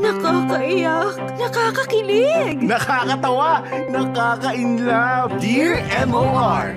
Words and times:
Nakakaiyak, 0.00 1.20
nakakakilig, 1.36 2.64
Nakakatawa, 2.64 3.60
nakaka-inlove. 3.92 5.36
Dear 5.36 5.84
MOR. 6.08 6.72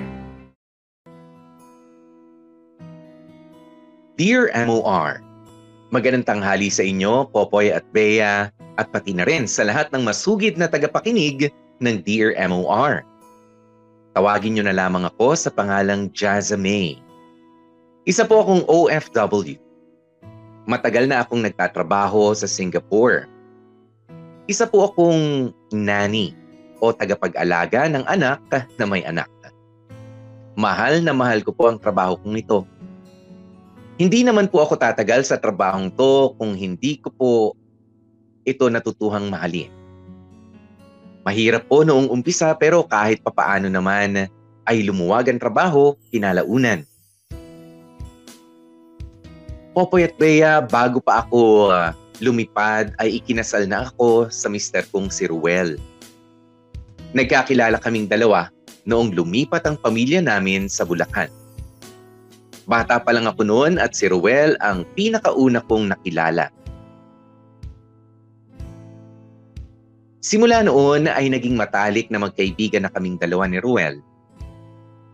Dear 4.20 4.52
MOR, 4.68 5.24
magandang 5.88 6.28
tanghali 6.28 6.68
sa 6.68 6.84
inyo, 6.84 7.24
Popoy 7.32 7.72
at 7.72 7.88
Bea, 7.96 8.52
at 8.76 8.86
pati 8.92 9.16
na 9.16 9.24
rin 9.24 9.48
sa 9.48 9.64
lahat 9.64 9.88
ng 9.96 10.04
masugid 10.04 10.60
na 10.60 10.68
tagapakinig 10.68 11.48
ng 11.80 11.96
Dear 12.04 12.36
MOR. 12.52 13.00
Tawagin 14.12 14.60
niyo 14.60 14.68
na 14.68 14.76
lamang 14.76 15.08
ako 15.08 15.32
sa 15.32 15.48
pangalang 15.48 16.12
Jazza 16.12 16.60
May. 16.60 17.00
Isa 18.04 18.28
po 18.28 18.44
akong 18.44 18.68
OFW. 18.68 19.65
Matagal 20.66 21.06
na 21.06 21.22
akong 21.22 21.46
nagtatrabaho 21.46 22.34
sa 22.34 22.50
Singapore. 22.50 23.30
Isa 24.50 24.66
po 24.66 24.90
akong 24.90 25.54
nanny 25.70 26.34
o 26.82 26.90
tagapag-alaga 26.90 27.86
ng 27.86 28.02
anak 28.10 28.42
na 28.74 28.84
may 28.84 29.06
anak. 29.06 29.30
Mahal 30.58 31.06
na 31.06 31.14
mahal 31.14 31.46
ko 31.46 31.54
po 31.54 31.70
ang 31.70 31.78
trabaho 31.78 32.18
kong 32.18 32.36
ito. 32.42 32.66
Hindi 33.94 34.26
naman 34.26 34.50
po 34.50 34.58
ako 34.58 34.74
tatagal 34.74 35.22
sa 35.22 35.38
trabahong 35.38 35.94
to 35.94 36.34
kung 36.34 36.58
hindi 36.58 36.98
ko 36.98 37.08
po 37.14 37.32
ito 38.42 38.66
natutuhang 38.66 39.30
mahalin. 39.30 39.70
Mahirap 41.22 41.66
po 41.70 41.86
noong 41.86 42.10
umpisa 42.10 42.54
pero 42.58 42.82
kahit 42.86 43.22
papaano 43.22 43.70
naman 43.70 44.26
ay 44.66 44.82
lumuwag 44.82 45.30
ang 45.30 45.38
trabaho 45.38 45.94
kinalaunan. 46.10 46.82
Popoy 49.76 50.08
at 50.08 50.16
Bea, 50.16 50.64
bago 50.64 51.04
pa 51.04 51.20
ako 51.20 51.68
uh, 51.68 51.92
lumipad 52.24 52.96
ay 52.96 53.20
ikinasal 53.20 53.68
na 53.68 53.92
ako 53.92 54.32
sa 54.32 54.48
mister 54.48 54.80
kong 54.88 55.12
si 55.12 55.28
Ruel. 55.28 55.76
Nagkakilala 57.12 57.76
kaming 57.84 58.08
dalawa 58.08 58.48
noong 58.88 59.12
lumipat 59.12 59.68
ang 59.68 59.76
pamilya 59.76 60.24
namin 60.24 60.64
sa 60.72 60.88
Bulacan. 60.88 61.28
Bata 62.64 62.96
pa 63.04 63.12
lang 63.12 63.28
ako 63.28 63.44
noon 63.44 63.76
at 63.76 63.92
si 63.92 64.08
Ruel 64.08 64.56
ang 64.64 64.88
pinakauna 64.96 65.60
kong 65.68 65.92
nakilala. 65.92 66.48
Simula 70.24 70.64
noon 70.64 71.04
ay 71.04 71.28
naging 71.28 71.52
matalik 71.52 72.08
na 72.08 72.24
magkaibigan 72.24 72.88
na 72.88 72.90
kaming 72.96 73.20
dalawa 73.20 73.44
ni 73.44 73.60
Ruel. 73.60 74.00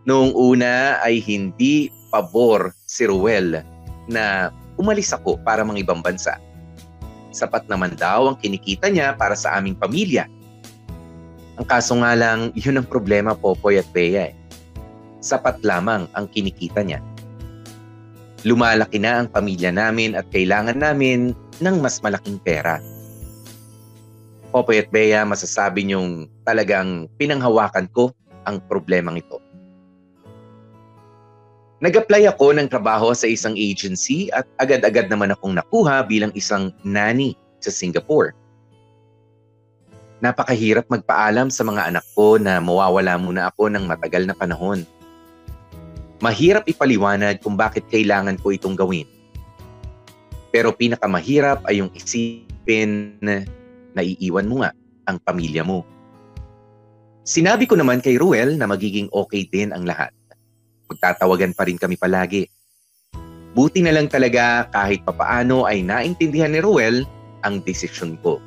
Noong 0.07 0.31
una 0.31 1.03
ay 1.03 1.19
hindi 1.19 1.91
pabor 2.07 2.71
si 2.87 3.03
Ruel 3.03 3.72
na 4.09 4.53
umalis 4.79 5.13
ako 5.13 5.39
para 5.41 5.61
mga 5.61 5.85
ibang 5.85 6.01
bansa. 6.01 6.39
Sapat 7.33 7.65
naman 7.65 7.97
daw 7.97 8.29
ang 8.29 8.37
kinikita 8.37 8.93
niya 8.93 9.17
para 9.17 9.33
sa 9.33 9.57
aming 9.57 9.73
pamilya. 9.73 10.29
Ang 11.57 11.65
kaso 11.65 11.93
nga 12.01 12.13
lang, 12.17 12.53
yun 12.57 12.81
ang 12.81 12.87
problema 12.87 13.37
Popoy 13.37 13.77
at 13.77 13.89
Bea 13.93 14.29
eh. 14.29 14.35
Sapat 15.21 15.61
lamang 15.61 16.09
ang 16.13 16.25
kinikita 16.29 16.81
niya. 16.81 17.01
Lumalaki 18.43 18.99
na 18.99 19.23
ang 19.23 19.29
pamilya 19.31 19.71
namin 19.71 20.17
at 20.19 20.27
kailangan 20.33 20.77
namin 20.77 21.31
ng 21.63 21.75
mas 21.79 22.03
malaking 22.03 22.41
pera. 22.41 22.81
Popoy 24.53 24.83
at 24.85 24.89
Bea, 24.93 25.25
masasabi 25.25 25.87
niyong 25.87 26.29
talagang 26.45 27.09
pinanghawakan 27.17 27.89
ko 27.89 28.13
ang 28.45 28.61
problemang 28.69 29.17
ito. 29.17 29.42
Nag-apply 31.83 32.31
ako 32.31 32.55
ng 32.55 32.71
trabaho 32.71 33.11
sa 33.11 33.27
isang 33.27 33.59
agency 33.59 34.31
at 34.31 34.47
agad-agad 34.55 35.11
naman 35.11 35.35
akong 35.35 35.51
nakuha 35.51 36.07
bilang 36.07 36.31
isang 36.31 36.71
nanny 36.87 37.35
sa 37.59 37.75
Singapore. 37.75 38.31
Napakahirap 40.23 40.87
magpaalam 40.87 41.51
sa 41.51 41.67
mga 41.67 41.91
anak 41.91 42.07
ko 42.15 42.39
na 42.39 42.63
mawawala 42.63 43.19
muna 43.19 43.51
ako 43.51 43.67
ng 43.67 43.83
matagal 43.83 44.23
na 44.23 44.31
panahon. 44.31 44.87
Mahirap 46.23 46.63
ipaliwanag 46.71 47.43
kung 47.43 47.59
bakit 47.59 47.83
kailangan 47.91 48.39
ko 48.39 48.55
itong 48.55 48.79
gawin. 48.79 49.03
Pero 50.55 50.71
pinakamahirap 50.71 51.67
ay 51.67 51.83
yung 51.83 51.91
isipin 51.91 53.19
naiiwan 53.91 54.47
mo 54.47 54.63
nga 54.63 54.71
ang 55.03 55.19
pamilya 55.19 55.67
mo. 55.67 55.83
Sinabi 57.27 57.67
ko 57.67 57.75
naman 57.75 57.99
kay 57.99 58.15
Ruel 58.15 58.55
na 58.55 58.71
magiging 58.71 59.11
okay 59.11 59.43
din 59.51 59.75
ang 59.75 59.83
lahat. 59.83 60.15
Magtatawagan 60.91 61.55
pa 61.55 61.67
rin 61.67 61.79
kami 61.79 61.95
palagi. 61.95 62.47
Buti 63.53 63.85
na 63.85 63.93
lang 63.93 64.09
talaga 64.09 64.65
kahit 64.73 65.05
papaano 65.05 65.69
ay 65.69 65.85
naintindihan 65.85 66.49
ni 66.49 66.59
Ruel 66.59 67.05
ang 67.45 67.61
desisyon 67.61 68.17
ko. 68.25 68.41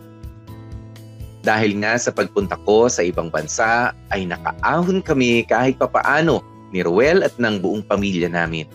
Dahil 1.46 1.78
nga 1.78 1.94
sa 1.94 2.10
pagpunta 2.10 2.58
ko 2.66 2.90
sa 2.90 3.06
ibang 3.06 3.30
bansa 3.30 3.94
ay 4.10 4.26
nakaahon 4.26 4.98
kami 4.98 5.46
kahit 5.46 5.78
papaano 5.78 6.42
ni 6.74 6.82
Ruel 6.82 7.22
at 7.22 7.38
ng 7.38 7.62
buong 7.62 7.86
pamilya 7.86 8.26
namin. 8.26 8.66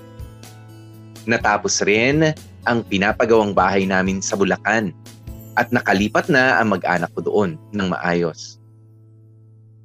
Natapos 1.27 1.83
rin 1.83 2.31
ang 2.63 2.79
pinapagawang 2.87 3.51
bahay 3.51 3.83
namin 3.83 4.23
sa 4.23 4.39
Bulacan 4.39 4.95
at 5.59 5.67
nakalipat 5.75 6.31
na 6.31 6.63
ang 6.63 6.71
mag-anak 6.71 7.11
ko 7.11 7.19
doon 7.19 7.59
ng 7.75 7.87
maayos. 7.91 8.55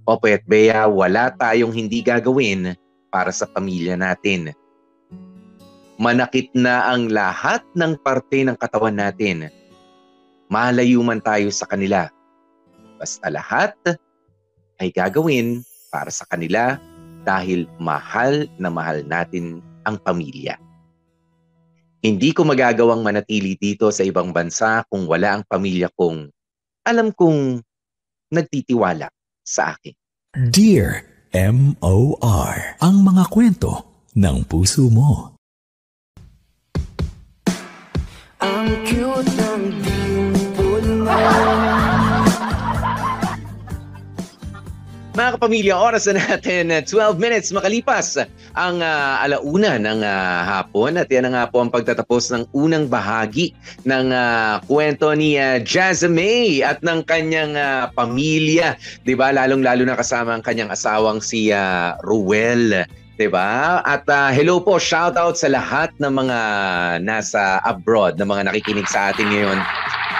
Popoy 0.07 0.39
at 0.39 0.47
Bea, 0.47 0.87
wala 0.87 1.35
tayong 1.35 1.75
hindi 1.75 2.07
gagawin 2.07 2.79
para 3.17 3.33
sa 3.33 3.49
pamilya 3.49 3.97
natin. 3.97 4.53
Manakit 5.97 6.53
na 6.53 6.93
ang 6.93 7.09
lahat 7.09 7.65
ng 7.73 7.97
parte 8.05 8.45
ng 8.45 8.53
katawan 8.61 8.93
natin. 8.93 9.49
Malayo 10.53 11.01
man 11.01 11.25
tayo 11.25 11.49
sa 11.49 11.65
kanila. 11.65 12.13
Basta 13.01 13.33
lahat 13.33 13.73
ay 14.77 14.93
gagawin 14.93 15.65
para 15.89 16.13
sa 16.13 16.29
kanila 16.29 16.77
dahil 17.25 17.65
mahal 17.81 18.45
na 18.61 18.69
mahal 18.69 19.01
natin 19.09 19.65
ang 19.89 19.97
pamilya. 19.97 20.61
Hindi 22.05 22.37
ko 22.37 22.45
magagawang 22.45 23.01
manatili 23.01 23.57
dito 23.57 23.89
sa 23.89 24.05
ibang 24.05 24.37
bansa 24.37 24.85
kung 24.93 25.09
wala 25.09 25.41
ang 25.41 25.43
pamilya 25.49 25.89
kong 25.97 26.29
alam 26.85 27.11
kong 27.17 27.65
nagtitiwala 28.31 29.09
sa 29.43 29.75
akin. 29.75 29.97
Dear 30.53 31.16
M.O.R. 31.35 32.55
Ang 32.79 32.97
mga 33.03 33.25
kwento 33.27 33.73
ng 34.15 34.47
puso 34.47 34.87
mo. 34.93 35.35
Ang 38.39 38.69
cute 38.87 39.33
ng 39.35 39.65
dimple 39.83 40.91
mo 41.03 41.66
Mga 45.17 45.41
kapamilya, 45.41 45.81
oras 45.81 46.05
na 46.13 46.21
natin, 46.21 46.69
12 46.69 47.17
minutes 47.17 47.49
makalipas 47.49 48.21
ang 48.53 48.85
uh, 48.85 49.17
alauna 49.25 49.81
ng 49.81 50.05
uh, 50.05 50.41
hapon 50.45 51.01
at 51.01 51.09
yan 51.09 51.25
na 51.25 51.33
nga 51.33 51.45
po 51.49 51.65
ang 51.65 51.73
pagtatapos 51.73 52.29
ng 52.37 52.45
unang 52.53 52.85
bahagi 52.85 53.57
ng 53.89 54.13
uh, 54.13 54.61
kwento 54.69 55.09
ni 55.17 55.41
uh, 55.41 55.57
May 56.13 56.61
at 56.61 56.85
ng 56.85 57.01
kanyang 57.09 57.57
uh, 57.57 57.89
pamilya. 57.97 58.77
'Di 59.09 59.17
ba? 59.17 59.33
Lalong-lalo 59.33 59.89
na 59.89 59.97
kasama 59.97 60.37
ang 60.37 60.45
kanyang 60.45 60.69
asawang 60.69 61.25
si 61.25 61.49
uh, 61.49 61.97
Ruel. 62.05 62.85
'di? 63.17 63.33
At 63.33 64.05
uh, 64.13 64.29
hello 64.37 64.61
po, 64.61 64.77
shout 64.77 65.17
out 65.17 65.41
sa 65.41 65.49
lahat 65.49 65.97
ng 65.97 66.13
mga 66.13 66.39
nasa 67.01 67.65
abroad, 67.65 68.21
na 68.21 68.29
mga 68.29 68.53
nakikinig 68.53 68.85
sa 68.85 69.17
atin 69.17 69.33
ngayon. 69.33 69.65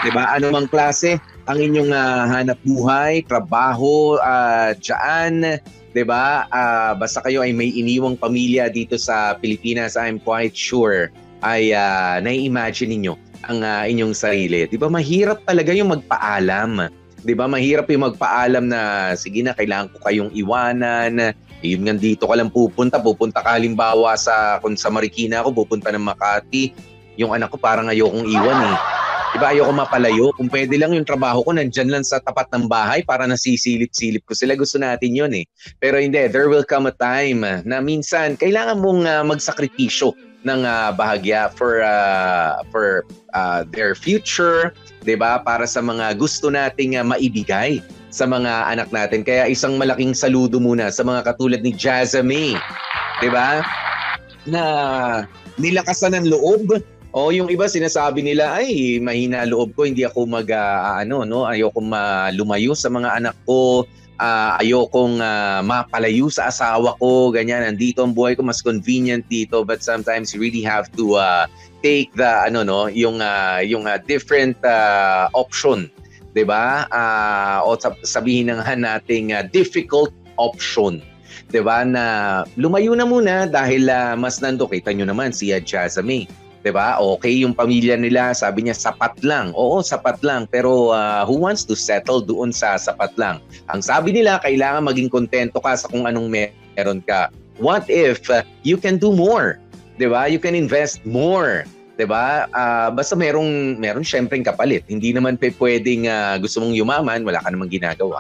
'Di 0.09 0.11
ba? 0.17 0.33
Ano 0.33 0.49
mang 0.57 0.73
klase 0.73 1.21
ang 1.47 1.59
inyong 1.63 1.95
uh, 1.95 2.27
hanap 2.27 2.59
buhay, 2.67 3.23
trabaho 3.23 4.19
uh, 4.19 4.75
diyan, 4.83 5.63
'di 5.95 6.03
ba? 6.03 6.51
Uh, 6.51 6.93
basta 6.99 7.23
kayo 7.23 7.47
ay 7.47 7.55
may 7.55 7.71
iniwang 7.71 8.19
pamilya 8.19 8.67
dito 8.67 8.99
sa 8.99 9.39
Pilipinas, 9.39 9.95
I'm 9.95 10.19
quite 10.19 10.59
sure 10.59 11.15
ay 11.47 11.71
uh, 11.71 12.19
nai-imagine 12.19 12.91
ninyo 12.91 13.15
ang 13.47 13.63
uh, 13.63 13.87
inyong 13.87 14.11
sarili. 14.11 14.67
'Di 14.67 14.75
ba? 14.75 14.91
Mahirap 14.91 15.47
talaga 15.47 15.71
yung 15.71 15.95
magpaalam. 15.95 16.91
'Di 17.23 17.35
ba? 17.39 17.47
Mahirap 17.47 17.87
yung 17.95 18.11
magpaalam 18.11 18.67
na 18.67 19.15
sige 19.15 19.47
na 19.47 19.55
kailangan 19.55 19.95
ko 19.95 20.03
kayong 20.03 20.35
iwanan. 20.35 21.31
Yun 21.63 21.83
nga 21.87 21.95
dito 21.95 22.27
ka 22.27 22.35
lang 22.37 22.51
pupunta, 22.51 22.99
pupunta 22.99 23.41
ka 23.41 23.55
halimbawa 23.55 24.19
sa 24.19 24.59
kung 24.59 24.75
sa 24.75 24.91
Marikina 24.91 25.41
ako, 25.47 25.63
pupunta 25.63 25.95
ng 25.95 26.03
Makati. 26.03 26.75
Yung 27.17 27.33
anak 27.33 27.55
ko 27.55 27.57
parang 27.57 27.89
ayokong 27.89 28.29
iwan 28.29 28.61
eh. 28.67 29.06
Diba 29.35 29.51
ayoko 29.51 29.73
mapalayo? 29.75 30.31
Kung 30.39 30.47
pwede 30.53 30.79
lang 30.79 30.95
yung 30.95 31.09
trabaho 31.09 31.43
ko, 31.43 31.51
nandyan 31.57 31.91
lang 31.91 32.05
sa 32.07 32.23
tapat 32.23 32.47
ng 32.55 32.71
bahay 32.71 33.03
para 33.03 33.27
nasisilip-silip 33.27 34.23
ko 34.23 34.33
sila. 34.39 34.55
Gusto 34.55 34.79
natin 34.79 35.17
yun 35.17 35.33
eh. 35.35 35.45
Pero 35.83 35.99
hindi, 35.99 36.31
there 36.31 36.47
will 36.47 36.65
come 36.65 36.87
a 36.87 36.95
time 36.95 37.43
na 37.67 37.77
minsan 37.83 38.39
kailangan 38.39 38.79
mong 38.79 39.03
uh, 39.05 39.25
magsakripisyo 39.27 40.15
ng 40.47 40.63
uh, 40.63 40.95
bahagya 40.95 41.51
for 41.59 41.83
uh, 41.83 42.63
for 42.71 43.03
uh, 43.35 43.67
their 43.75 43.99
future, 43.99 44.71
'di 45.03 45.19
ba? 45.19 45.43
Para 45.43 45.67
sa 45.67 45.83
mga 45.83 46.15
gusto 46.15 46.47
nating 46.47 46.95
uh, 46.95 47.03
maibigay 47.03 47.83
sa 48.15 48.25
mga 48.25 48.71
anak 48.71 48.89
natin. 48.95 49.27
Kaya 49.27 49.51
isang 49.51 49.75
malaking 49.75 50.15
saludo 50.15 50.63
muna 50.63 50.89
sa 50.95 51.03
mga 51.03 51.27
katulad 51.27 51.61
ni 51.67 51.75
Jazza 51.75 52.23
May, 52.23 52.55
'di 53.19 53.29
ba? 53.29 53.67
Na 54.47 54.63
nilakasan 55.59 56.15
ng 56.15 56.31
loob 56.31 56.79
O 57.15 57.31
yung 57.33 57.49
iba 57.49 57.65
sinasabi 57.71 58.21
nila 58.21 58.59
ay 58.59 58.99
mahina 59.01 59.47
loob 59.47 59.73
ko, 59.79 59.87
hindi 59.87 60.03
ako 60.03 60.27
mag 60.27 60.49
ah, 60.53 61.01
ano 61.01 61.23
no, 61.23 61.47
ayoko 61.47 61.81
ma- 61.81 62.29
lumayo 62.35 62.75
sa 62.77 62.91
mga 62.93 63.23
anak 63.23 63.37
ko, 63.47 63.87
ah, 64.21 64.59
ayokong 64.61 65.23
ah, 65.23 65.63
mapalayo 65.65 66.29
sa 66.29 66.51
asawa 66.53 66.99
ko, 67.01 67.33
ganyan. 67.33 67.65
Nandito 67.65 68.05
ang 68.05 68.13
buhay 68.13 68.37
ko 68.37 68.45
mas 68.45 68.61
convenient 68.61 69.25
dito 69.33 69.65
but 69.65 69.81
sometimes 69.81 70.35
you 70.35 70.43
really 70.43 70.61
have 70.61 70.91
to 70.93 71.17
ah, 71.17 71.49
take 71.81 72.13
the 72.19 72.29
ano 72.45 72.67
no, 72.67 72.91
yung 72.91 73.23
ah, 73.23 73.65
yung 73.65 73.89
ah, 73.89 73.97
different 73.97 74.59
ah, 74.67 75.33
option, 75.33 75.89
'di 76.37 76.45
ba? 76.45 76.85
Ah, 76.93 77.65
o 77.65 77.81
sab- 77.81 78.03
sabihin 78.05 78.53
na 78.53 78.61
nga 78.61 78.77
nating 78.77 79.33
ah, 79.33 79.47
difficult 79.47 80.13
option. 80.37 81.01
'di 81.49 81.63
ba 81.63 81.87
na 81.87 82.05
lumayo 82.59 82.93
na 82.93 83.07
muna 83.07 83.47
dahil 83.47 83.87
ah, 83.89 84.19
mas 84.19 84.43
nando 84.43 84.67
kita 84.67 84.91
nyo 84.93 85.07
naman 85.07 85.31
si 85.31 85.55
uh, 85.55 85.63
Jasmine 85.63 86.27
'di 86.67 86.75
ba? 86.75 86.99
Okay 86.99 87.47
yung 87.47 87.55
pamilya 87.55 87.95
nila, 87.95 88.35
sabi 88.35 88.67
niya 88.67 88.75
sapat 88.75 89.23
lang. 89.23 89.55
Oo, 89.55 89.79
sapat 89.87 90.19
lang, 90.27 90.51
pero 90.51 90.91
ah, 90.91 91.23
who 91.23 91.39
wants 91.39 91.63
to 91.63 91.79
settle 91.79 92.19
doon 92.19 92.51
sa 92.51 92.75
sapat 92.75 93.15
lang? 93.15 93.39
Ang 93.71 93.87
sabi 93.87 94.11
nila, 94.11 94.43
kailangan 94.43 94.83
maging 94.83 95.07
kontento 95.07 95.63
ka 95.63 95.79
sa 95.79 95.87
kung 95.87 96.11
anong 96.11 96.27
meron 96.27 96.99
ka. 97.07 97.31
What 97.63 97.87
if 97.87 98.27
ah, 98.35 98.43
you 98.67 98.75
can 98.75 98.99
do 98.99 99.15
more? 99.15 99.63
'Di 99.95 100.11
ba? 100.11 100.27
You 100.27 100.43
can 100.43 100.59
invest 100.59 101.07
more. 101.07 101.63
'di 101.95 102.11
ba? 102.11 102.51
Ah, 102.51 102.91
basta 102.91 103.15
merong 103.15 103.79
meron 103.79 104.03
syempreng 104.03 104.43
kapalit. 104.43 104.83
Hindi 104.91 105.15
naman 105.15 105.39
pe 105.39 105.55
pwedeng 105.63 106.11
ah, 106.11 106.35
gusto 106.43 106.59
mong 106.67 106.75
yumaman, 106.75 107.23
wala 107.23 107.39
ka 107.39 107.49
namang 107.55 107.71
ginagawa. 107.71 108.19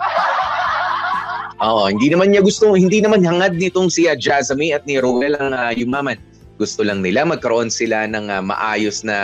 Oo, 1.56 1.88
hindi 1.88 2.12
naman 2.12 2.37
niya 2.37 2.44
gusto, 2.44 2.76
hindi 2.76 3.00
naman 3.00 3.25
hangad 3.25 3.56
nitong 3.56 3.88
si 3.88 4.04
uh, 4.04 4.12
Jasmine 4.12 4.76
at 4.76 4.84
ni 4.84 5.00
Roel 5.00 5.40
ang 5.40 5.56
uh, 5.56 5.72
yumaman. 5.72 6.20
Gusto 6.56 6.85
lang 6.85 7.05
nila 7.05 7.29
magkaroon 7.29 7.69
sila 7.69 8.08
ng 8.08 8.32
uh, 8.32 8.41
maayos 8.41 9.05
na 9.05 9.19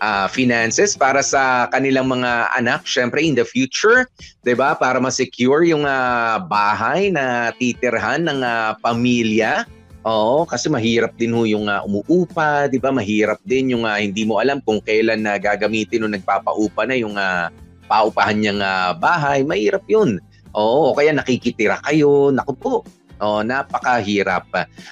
uh, 0.00 0.26
finances 0.28 0.96
para 0.96 1.22
sa 1.22 1.70
kanilang 1.72 2.08
mga 2.10 2.52
anak, 2.56 2.84
syempre 2.84 3.22
in 3.22 3.36
the 3.36 3.46
future, 3.46 4.08
'di 4.44 4.54
ba? 4.56 4.76
Para 4.76 5.00
ma-secure 5.00 5.64
yung 5.68 5.86
uh, 5.86 6.42
bahay 6.46 7.08
na 7.12 7.54
titirhan 7.56 8.26
ng 8.26 8.40
uh, 8.42 8.74
pamilya. 8.80 9.64
Oo, 10.06 10.46
kasi 10.46 10.70
mahirap 10.70 11.18
din 11.18 11.34
ho 11.34 11.42
yung 11.42 11.66
uh, 11.66 11.82
umuupa, 11.82 12.70
'di 12.70 12.78
ba? 12.78 12.94
Mahirap 12.94 13.42
din 13.42 13.74
yung 13.74 13.82
uh, 13.82 13.98
hindi 13.98 14.22
mo 14.22 14.38
alam 14.38 14.62
kung 14.62 14.78
kailan 14.82 15.26
na 15.26 15.38
gagamitin 15.38 16.06
o 16.06 16.10
nagpapaupa 16.10 16.86
na 16.86 16.94
yung 16.94 17.18
uh, 17.18 17.50
paupahan 17.90 18.38
niyang 18.38 18.62
uh, 18.62 18.94
bahay. 18.94 19.42
Mahirap 19.42 19.82
'yun. 19.90 20.22
Oo, 20.56 20.96
kaya 20.96 21.12
nakikitira 21.12 21.82
kayo. 21.84 22.32
Naku 22.32 22.52
po. 22.56 22.74
Oh, 23.16 23.40
napakahirap. 23.40 24.44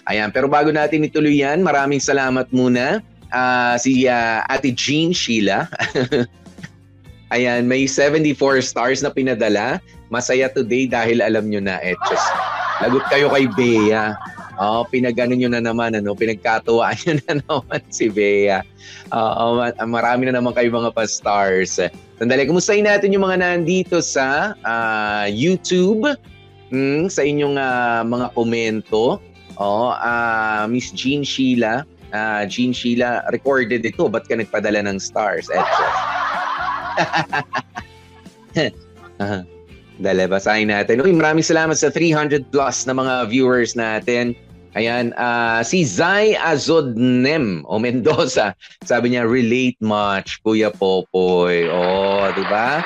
Ayan, 0.09 0.33
pero 0.33 0.49
bago 0.49 0.73
natin 0.73 1.05
ituloy 1.05 1.45
yan, 1.45 1.61
maraming 1.61 2.01
salamat 2.01 2.49
muna 2.55 3.05
uh, 3.35 3.75
si 3.77 4.09
uh, 4.09 4.41
Ate 4.49 4.73
Jean 4.73 5.13
Sheila. 5.13 5.69
Ayan, 7.35 7.67
may 7.67 7.91
74 7.91 8.63
stars 8.63 9.03
na 9.03 9.11
pinadala. 9.11 9.83
Masaya 10.09 10.47
today 10.47 10.87
dahil 10.87 11.19
alam 11.19 11.51
nyo 11.51 11.59
na, 11.59 11.83
Etchos. 11.83 12.23
Lagot 12.79 13.05
kayo 13.11 13.27
kay 13.35 13.51
Bea. 13.59 14.15
Oh, 14.55 14.87
pinagano 14.87 15.35
nyo 15.35 15.51
na 15.51 15.59
naman, 15.59 15.99
ano, 15.99 16.15
pinagkatuwaan 16.15 16.95
nyo 17.03 17.15
na 17.27 17.35
naman 17.51 17.83
si 17.91 18.07
Bea. 18.07 18.63
Uh, 19.11 19.67
marami 19.83 20.31
na 20.31 20.39
naman 20.39 20.55
kayo 20.55 20.71
mga 20.71 20.95
pa-stars. 20.95 21.83
Sandali, 22.23 22.47
kumustahin 22.47 22.87
natin 22.87 23.11
yung 23.11 23.27
mga 23.27 23.43
nandito 23.43 23.99
sa 23.99 24.55
uh, 24.63 25.27
YouTube, 25.27 26.07
mm, 26.75 27.07
sa 27.07 27.23
inyong 27.23 27.55
uh, 27.55 28.03
mga 28.03 28.27
komento. 28.35 29.23
Oh, 29.55 29.95
uh, 29.95 30.67
Miss 30.67 30.91
Jean 30.91 31.23
Sheila, 31.23 31.87
uh, 32.11 32.43
Jean 32.51 32.75
Sheila, 32.75 33.23
recorded 33.31 33.87
ito. 33.87 34.11
Ba't 34.11 34.27
ka 34.27 34.35
nagpadala 34.35 34.83
ng 34.83 34.99
stars? 34.99 35.47
Etcho. 35.47 35.87
uh, 39.23 39.43
Dali, 40.03 40.27
basahin 40.27 40.75
natin. 40.75 40.99
Uy, 41.07 41.15
maraming 41.15 41.47
salamat 41.47 41.79
sa 41.79 41.87
300 41.87 42.51
plus 42.51 42.83
na 42.83 42.99
mga 42.99 43.31
viewers 43.31 43.79
natin. 43.79 44.35
Ayan, 44.75 45.15
uh, 45.15 45.63
si 45.63 45.87
Zai 45.87 46.35
Azodnem 46.35 47.63
o 47.71 47.79
Mendoza, 47.79 48.59
sabi 48.83 49.15
niya, 49.15 49.23
relate 49.23 49.79
much, 49.79 50.43
Kuya 50.43 50.75
Popoy. 50.75 51.71
Oh, 51.71 52.27
di 52.35 52.43
ba? 52.51 52.83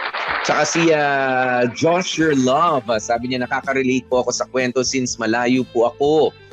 Tsaka 0.47 0.63
si 0.65 0.83
uh, 0.95 1.67
Josh 1.75 2.17
Your 2.17 2.33
Love, 2.39 2.87
uh, 2.87 3.03
sabi 3.03 3.31
niya, 3.31 3.43
nakaka-relate 3.45 4.07
po 4.07 4.23
ako 4.23 4.31
sa 4.31 4.47
kwento 4.49 4.81
since 4.87 5.19
malayo 5.19 5.67
po 5.75 5.91
ako 5.91 6.13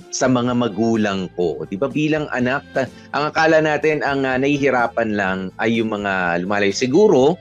sa 0.09 0.31
mga 0.31 0.55
magulang 0.55 1.27
ko. 1.35 1.63
Di 1.67 1.75
ba 1.75 1.91
bilang 1.91 2.25
anak, 2.31 2.63
ang 3.11 3.23
akala 3.29 3.59
natin 3.59 3.99
ang 4.01 4.23
uh, 4.23 4.39
nahihirapan 4.39 5.15
lang 5.15 5.37
ay 5.59 5.79
yung 5.79 5.91
mga 5.91 6.43
lumalayo. 6.43 6.73
Siguro, 6.73 7.35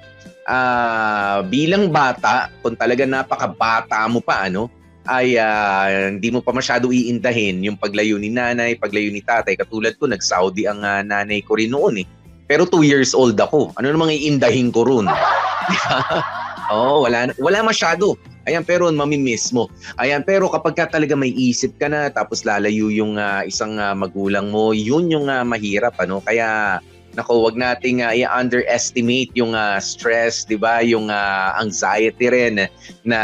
uh, 0.46 1.38
bilang 1.48 1.88
bata, 1.88 2.52
kung 2.60 2.76
talaga 2.76 3.06
napakabata 3.08 4.04
mo 4.10 4.20
pa, 4.20 4.46
ano, 4.46 4.68
ay 5.04 5.36
uh, 5.36 6.16
hindi 6.16 6.32
mo 6.32 6.40
pa 6.40 6.50
masyado 6.56 6.88
iindahin 6.88 7.60
yung 7.60 7.76
paglayo 7.76 8.16
ni 8.16 8.32
nanay, 8.32 8.76
paglayo 8.80 9.12
ni 9.12 9.20
tatay. 9.20 9.56
Katulad 9.56 9.96
ko, 10.00 10.08
nag-Saudi 10.08 10.64
ang 10.64 10.80
uh, 10.80 11.04
nanay 11.04 11.44
ko 11.44 11.56
rin 11.60 11.72
noon 11.72 12.04
eh. 12.04 12.06
Pero 12.46 12.68
two 12.68 12.84
years 12.84 13.16
old 13.16 13.40
ako. 13.40 13.72
Ano 13.80 13.92
namang 13.92 14.12
iindahin 14.12 14.68
ko 14.72 14.84
ron? 14.84 15.08
Oo, 16.72 16.76
oh, 16.76 16.98
wala, 17.04 17.32
wala 17.40 17.60
masyado. 17.64 18.16
Ayan, 18.44 18.64
pero 18.64 18.92
mamimiss 18.92 19.56
mo. 19.56 19.72
Ayan, 19.96 20.20
pero 20.20 20.52
kapag 20.52 20.76
ka 20.76 20.84
talaga 21.00 21.16
may 21.16 21.32
isip 21.32 21.80
ka 21.80 21.88
na, 21.88 22.12
tapos 22.12 22.44
lalayo 22.44 22.92
yung 22.92 23.16
uh, 23.16 23.40
isang 23.44 23.80
uh, 23.80 23.96
magulang 23.96 24.52
mo, 24.52 24.76
yun 24.76 25.08
yung 25.08 25.32
uh, 25.32 25.40
mahirap. 25.44 25.96
Ano? 25.96 26.20
Kaya 26.20 26.80
nako 27.14 27.46
wag 27.46 27.56
nating 27.56 28.02
uh, 28.02 28.12
i-underestimate 28.12 29.30
yung 29.38 29.54
uh, 29.54 29.78
stress, 29.78 30.42
'di 30.44 30.58
ba? 30.58 30.82
Yung 30.82 31.08
uh, 31.08 31.54
anxiety 31.56 32.26
rin 32.28 32.66
na 33.06 33.20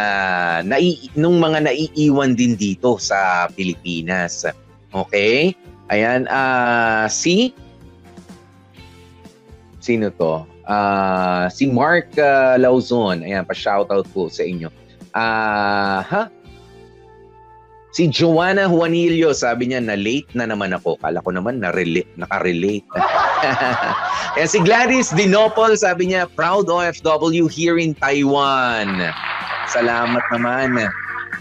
nai, 0.63 0.97
nung 1.19 1.43
mga 1.43 1.69
naiiwan 1.69 2.39
din 2.39 2.55
dito 2.55 2.97
sa 2.97 3.51
Pilipinas. 3.53 4.47
Okay? 4.95 5.53
Ayan, 5.91 6.31
uh, 6.31 7.11
si 7.11 7.51
Sino 9.81 10.12
to? 10.15 10.44
Uh, 10.69 11.49
si 11.49 11.67
Mark 11.67 12.12
uh, 12.21 12.61
Lauzon. 12.61 13.25
Ayan, 13.25 13.49
pa-shoutout 13.49 14.06
po 14.12 14.29
sa 14.29 14.44
inyo. 14.44 14.69
Ah, 15.17 15.25
uh, 15.25 16.00
ha? 16.06 16.23
Si 17.91 18.06
Joanna 18.06 18.71
Juanillo, 18.71 19.35
sabi 19.35 19.67
niya 19.67 19.82
na 19.82 19.99
late 19.99 20.31
na 20.38 20.47
naman 20.47 20.71
ako. 20.71 20.94
Kala 21.03 21.19
ko 21.27 21.35
naman 21.35 21.59
na-relate, 21.59 22.06
naka-relate. 22.15 22.87
And 24.38 24.47
si 24.47 24.62
Gladys 24.62 25.11
Dinopol, 25.11 25.75
sabi 25.75 26.15
niya, 26.15 26.31
proud 26.31 26.71
OFW 26.71 27.50
here 27.50 27.83
in 27.83 27.99
Taiwan. 27.99 28.94
Salamat 29.75 30.23
naman. 30.31 30.87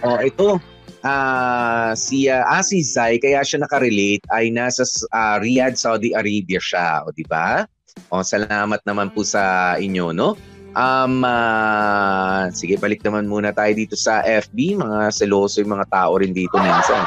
Oh, 0.02 0.18
ito, 0.18 0.58
uh, 1.06 1.92
si, 1.94 2.26
uh, 2.34 2.42
ah, 2.50 2.66
si 2.66 2.82
Zai, 2.82 3.22
kaya 3.22 3.46
siya 3.46 3.62
nakarelate, 3.62 4.26
ay 4.34 4.50
nasa 4.50 4.90
uh, 5.14 5.38
Riyadh, 5.38 5.78
Saudi 5.78 6.18
Arabia 6.18 6.58
siya. 6.58 7.06
O, 7.06 7.14
di 7.14 7.30
ba? 7.30 7.70
O, 8.10 8.24
salamat 8.24 8.82
naman 8.88 9.12
po 9.12 9.22
sa 9.28 9.76
inyo, 9.76 10.16
no? 10.16 10.40
Um, 10.78 11.26
uh, 11.26 12.48
sige, 12.54 12.78
balik 12.78 13.02
naman 13.02 13.26
muna 13.26 13.50
tayo 13.50 13.74
dito 13.74 13.98
sa 13.98 14.22
FB. 14.22 14.78
Mga 14.78 15.10
seloso 15.10 15.60
yung 15.60 15.74
mga 15.74 15.90
tao 15.90 16.14
rin 16.22 16.34
dito 16.34 16.56
minsan. 16.62 17.04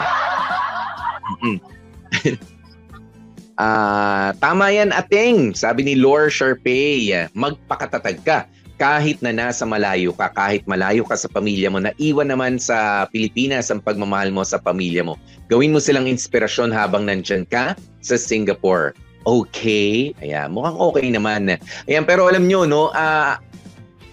uh, 3.57 4.31
tama 4.43 4.67
yan, 4.75 4.91
Ateng. 4.91 5.55
Sabi 5.55 5.87
ni 5.87 5.95
Lore 5.95 6.29
Sharpay, 6.29 7.31
magpakatatag 7.33 8.19
ka. 8.27 8.39
Kahit 8.83 9.23
na 9.23 9.31
nasa 9.31 9.63
malayo 9.63 10.11
ka, 10.11 10.27
kahit 10.35 10.67
malayo 10.67 11.07
ka 11.07 11.15
sa 11.15 11.31
pamilya 11.31 11.71
mo, 11.71 11.79
naiwan 11.79 12.35
naman 12.35 12.59
sa 12.59 13.07
Pilipinas 13.15 13.71
ang 13.71 13.79
pagmamahal 13.79 14.35
mo 14.35 14.43
sa 14.43 14.59
pamilya 14.59 15.07
mo. 15.07 15.15
Gawin 15.47 15.71
mo 15.71 15.79
silang 15.79 16.11
inspirasyon 16.11 16.75
habang 16.75 17.07
nandyan 17.07 17.47
ka 17.47 17.79
sa 18.03 18.17
Singapore 18.19 18.91
okay. 19.25 20.13
Ayan, 20.23 20.55
mukhang 20.55 20.79
okay 20.79 21.07
naman. 21.11 21.59
Ayan, 21.87 22.05
pero 22.05 22.29
alam 22.29 22.47
nyo, 22.47 22.67
no, 22.67 22.91
uh, 22.93 23.39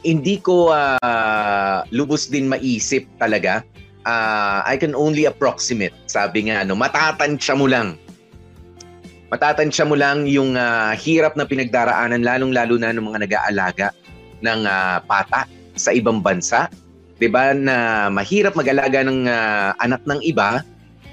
hindi 0.04 0.40
ko 0.40 0.72
uh, 0.72 1.84
lubos 1.92 2.32
din 2.32 2.48
maisip 2.48 3.06
talaga. 3.20 3.66
Uh, 4.08 4.64
I 4.64 4.80
can 4.80 4.96
only 4.96 5.28
approximate. 5.28 5.94
Sabi 6.08 6.48
nga, 6.48 6.64
ano, 6.64 6.74
matatansya 6.74 7.54
mo 7.54 7.68
lang. 7.68 8.00
Matatansya 9.30 9.86
mo 9.86 9.94
lang 9.94 10.26
yung 10.26 10.58
uh, 10.58 10.98
hirap 10.98 11.38
na 11.38 11.46
pinagdaraanan, 11.46 12.26
lalong-lalo 12.26 12.82
na 12.82 12.90
ng 12.96 13.06
mga 13.06 13.20
nag-aalaga 13.30 13.88
ng 14.42 14.66
uh, 14.66 14.98
pata 15.06 15.46
sa 15.78 15.94
ibang 15.94 16.24
bansa. 16.24 16.68
'Di 17.20 17.28
ba 17.28 17.52
na 17.52 18.08
mahirap 18.08 18.56
mag-alaga 18.56 19.04
ng 19.04 19.28
uh, 19.28 19.76
anak 19.84 20.02
ng 20.08 20.20
iba, 20.24 20.64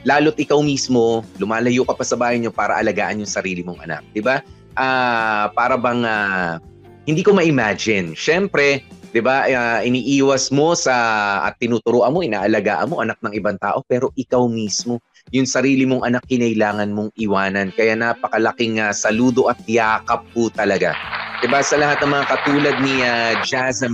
lalo't 0.06 0.38
ikaw 0.38 0.62
mismo 0.62 1.26
lumalayo 1.42 1.82
ka 1.82 1.98
pa 1.98 2.04
sa 2.06 2.14
bahay 2.14 2.38
niyo 2.38 2.54
para 2.54 2.78
alagaan 2.78 3.26
yung 3.26 3.28
sarili 3.28 3.66
mong 3.66 3.82
anak, 3.82 4.06
'di 4.14 4.22
ba? 4.22 4.38
Uh, 4.78 5.50
para 5.50 5.74
bang 5.74 6.06
uh, 6.06 6.62
hindi 7.10 7.26
ko 7.26 7.34
ma-imagine. 7.34 8.14
Siyempre, 8.14 8.86
'di 9.10 9.18
ba? 9.18 9.50
Ah, 9.50 9.80
iniiwas 9.82 10.54
mo 10.54 10.78
sa 10.78 10.94
at 11.42 11.58
tinuturuan 11.58 12.14
mo, 12.14 12.22
inaalagaan 12.22 12.86
mo 12.86 13.02
anak 13.02 13.18
ng 13.18 13.34
ibang 13.34 13.58
tao 13.58 13.82
pero 13.82 14.14
ikaw 14.14 14.46
mismo 14.46 15.02
yung 15.34 15.48
sarili 15.48 15.82
mong 15.82 16.06
anak 16.06 16.22
kinailangan 16.30 16.94
mong 16.94 17.10
iwanan. 17.18 17.74
Kaya 17.74 17.98
napakalaking 17.98 18.78
uh, 18.78 18.94
saludo 18.94 19.50
at 19.50 19.58
yakap 19.66 20.22
po 20.30 20.46
talaga. 20.54 20.94
'Di 21.42 21.50
ba 21.50 21.66
sa 21.66 21.82
lahat 21.82 21.98
ng 22.06 22.14
mga 22.14 22.26
katulad 22.30 22.76
ni 22.78 22.94
uh, 23.02 23.34
Jazza 23.42 23.90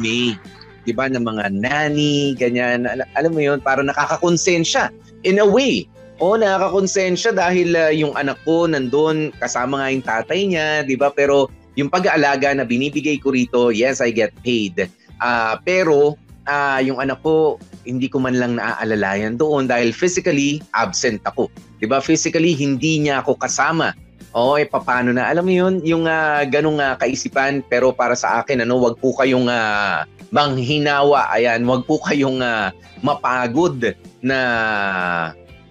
'di 0.83 0.93
ba 0.93 1.09
ng 1.09 1.25
mga 1.25 1.45
nanny, 1.57 2.37
ganyan. 2.37 2.85
Al- 2.85 3.09
alam 3.17 3.33
mo 3.33 3.41
'yon, 3.41 3.65
para 3.65 3.81
nakakakonsensya 3.81 4.93
in 5.25 5.41
a 5.41 5.47
way. 5.47 5.87
O 6.23 6.39
nakakakonsensya 6.39 7.35
dahil 7.35 7.75
uh, 7.75 7.91
yung 7.91 8.15
anak 8.15 8.39
ko 8.47 8.71
nandun 8.71 9.35
kasama 9.43 9.83
nga 9.83 9.89
yung 9.91 10.07
tatay 10.07 10.41
niya, 10.47 10.87
'di 10.87 10.95
ba? 10.95 11.11
Pero 11.11 11.51
yung 11.75 11.91
pag-aalaga 11.91 12.55
na 12.55 12.63
binibigay 12.63 13.19
ko 13.19 13.35
rito, 13.35 13.75
yes, 13.75 13.99
I 13.99 14.15
get 14.15 14.31
paid. 14.47 14.87
Uh, 15.19 15.59
pero 15.67 16.15
uh, 16.47 16.79
yung 16.79 17.03
anak 17.03 17.19
ko, 17.27 17.59
hindi 17.83 18.07
ko 18.07 18.23
man 18.23 18.39
lang 18.39 18.55
naaalalayan 18.55 19.35
doon 19.35 19.67
dahil 19.67 19.91
physically 19.91 20.63
absent 20.79 21.19
ako. 21.27 21.51
'Di 21.83 21.91
ba? 21.91 21.99
Physically 21.99 22.55
hindi 22.55 23.03
niya 23.03 23.27
ako 23.27 23.43
kasama. 23.43 23.91
O 24.31 24.55
eh 24.55 24.65
paano 24.71 25.11
na? 25.11 25.27
Alam 25.27 25.51
mo 25.51 25.53
'yun, 25.59 25.75
yung 25.83 26.07
uh, 26.07 26.47
ganung 26.47 26.79
uh, 26.79 26.95
kaisipan 27.03 27.67
pero 27.67 27.91
para 27.91 28.15
sa 28.15 28.47
akin 28.47 28.63
ano, 28.63 28.79
wag 28.79 28.95
po 29.03 29.11
kayong 29.19 29.51
uh, 29.51 30.07
manghinawa. 30.31 31.35
Ayan, 31.35 31.67
wag 31.67 31.83
po 31.83 31.99
kayong 31.99 32.39
uh, 32.39 32.71
mapagod 33.03 33.99
na 34.23 34.39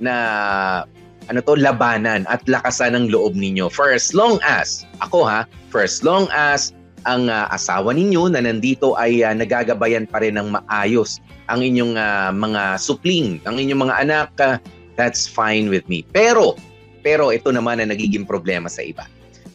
na 0.01 0.15
ano 1.29 1.39
to 1.45 1.53
labanan 1.55 2.25
at 2.27 2.41
lakasan 2.49 2.97
ng 2.97 3.13
loob 3.13 3.37
ninyo 3.37 3.69
for 3.69 3.93
as 3.93 4.11
long 4.11 4.41
as 4.41 4.83
ako 4.99 5.23
ha 5.23 5.45
for 5.69 5.85
as 5.85 6.01
long 6.01 6.25
as 6.33 6.73
ang 7.05 7.29
uh, 7.29 7.49
asawa 7.49 7.93
ninyo 7.93 8.29
na 8.29 8.41
nandito 8.41 8.93
ay 8.97 9.25
uh, 9.25 9.33
nagagabayan 9.33 10.05
pa 10.09 10.21
rin 10.21 10.37
ng 10.37 10.53
maayos 10.53 11.21
ang 11.51 11.61
inyong 11.65 11.99
uh, 11.99 12.31
mga 12.31 12.79
supling, 12.79 13.43
ang 13.43 13.59
inyong 13.59 13.91
mga 13.91 13.95
anak, 14.07 14.29
uh, 14.39 14.55
that's 14.95 15.27
fine 15.27 15.67
with 15.67 15.83
me. 15.91 16.07
Pero, 16.15 16.55
pero 17.03 17.35
ito 17.35 17.51
naman 17.51 17.83
ang 17.83 17.91
nagiging 17.91 18.23
problema 18.23 18.71
sa 18.71 18.79
iba. 18.85 19.03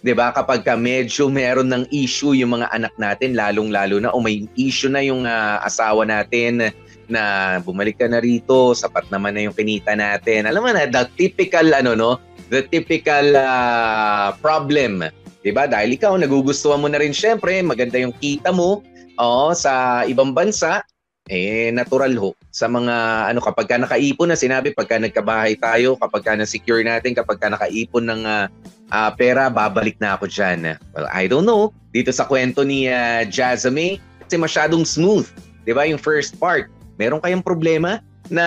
'Di 0.05 0.13
ba? 0.13 0.31
Kapag 0.31 0.63
ka 0.63 0.77
medyo 0.77 1.33
meron 1.33 1.73
ng 1.73 1.89
issue 1.91 2.37
yung 2.37 2.61
mga 2.61 2.69
anak 2.71 2.95
natin, 3.01 3.33
lalong-lalo 3.33 3.97
na 3.99 4.13
o 4.13 4.21
may 4.21 4.45
issue 4.61 4.93
na 4.93 5.01
yung 5.01 5.25
uh, 5.25 5.59
asawa 5.65 6.05
natin 6.05 6.71
na 7.09 7.57
bumalik 7.63 7.99
ka 8.01 8.07
na 8.11 8.23
rito, 8.23 8.75
sapat 8.77 9.09
naman 9.11 9.35
na 9.37 9.47
yung 9.47 9.57
kinita 9.57 9.95
natin. 9.95 10.47
Alam 10.49 10.67
mo 10.67 10.71
na, 10.73 10.87
the 10.87 11.05
typical 11.19 11.67
ano 11.75 11.93
no, 11.95 12.11
the 12.51 12.67
typical 12.69 13.35
uh, 13.35 14.35
problem. 14.39 15.07
'Di 15.43 15.51
ba? 15.55 15.71
Dahil 15.71 15.95
ikaw 15.95 16.19
nagugustuhan 16.19 16.83
mo 16.83 16.89
na 16.91 16.99
rin 16.99 17.15
syempre, 17.15 17.63
maganda 17.63 17.99
yung 17.99 18.15
kita 18.17 18.51
mo 18.51 18.83
oh, 19.19 19.51
sa 19.57 20.05
ibang 20.05 20.35
bansa, 20.35 20.83
eh 21.27 21.75
natural 21.75 22.15
ho 22.15 22.31
sa 22.55 22.71
mga 22.71 22.95
ano 23.35 23.43
kapag 23.43 23.67
ka 23.67 23.77
nakaipon 23.83 24.31
na 24.31 24.39
sinabi 24.39 24.71
pagka 24.71 24.95
nagkabahay 24.95 25.59
tayo 25.59 25.99
kapag 25.99 26.23
ka 26.23 26.33
na-secure 26.39 26.87
natin 26.87 27.19
kapag 27.19 27.43
ka 27.43 27.51
nakaipon 27.51 28.07
ng 28.07 28.23
uh, 28.23 28.47
uh, 28.95 29.11
pera 29.19 29.51
babalik 29.51 29.99
na 29.99 30.15
ako 30.15 30.31
diyan 30.31 30.79
well 30.95 31.11
I 31.11 31.27
don't 31.27 31.43
know 31.43 31.75
dito 31.91 32.15
sa 32.15 32.31
kwento 32.31 32.63
ni 32.63 32.87
uh, 32.87 33.27
Jazame 33.27 33.99
kasi 34.27 34.39
masyadong 34.39 34.83
smooth. 34.87 35.27
'di 35.67 35.73
ba? 35.75 35.87
Yung 35.87 35.99
first 36.03 36.39
part 36.39 36.71
meron 36.97 37.23
kayong 37.23 37.45
problema 37.45 38.01
na 38.27 38.47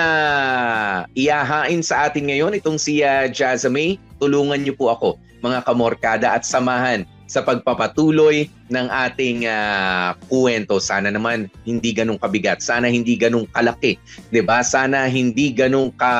iyahain 1.15 1.79
sa 1.79 2.11
atin 2.11 2.27
ngayon 2.27 2.57
itong 2.59 2.75
si 2.75 2.99
uh, 2.99 3.31
Jazame 3.31 3.95
tulungan 4.19 4.59
niyo 4.59 4.75
po 4.75 4.91
ako 4.91 5.09
mga 5.39 5.63
kamorkada 5.63 6.35
at 6.35 6.43
samahan 6.43 7.07
sa 7.29 7.45
pagpapatuloy 7.45 8.49
ng 8.73 8.87
ating 8.89 9.45
uh, 9.45 10.17
kwento. 10.27 10.81
Sana 10.81 11.13
naman 11.13 11.45
hindi 11.61 11.93
ganun 11.93 12.17
kabigat. 12.17 12.65
Sana 12.65 12.89
hindi 12.89 13.13
ganun 13.15 13.45
kalaki. 13.53 14.01
'Di 14.33 14.41
ba? 14.41 14.65
Sana 14.65 15.05
hindi 15.05 15.53
ganun 15.53 15.93
ka 15.93 16.13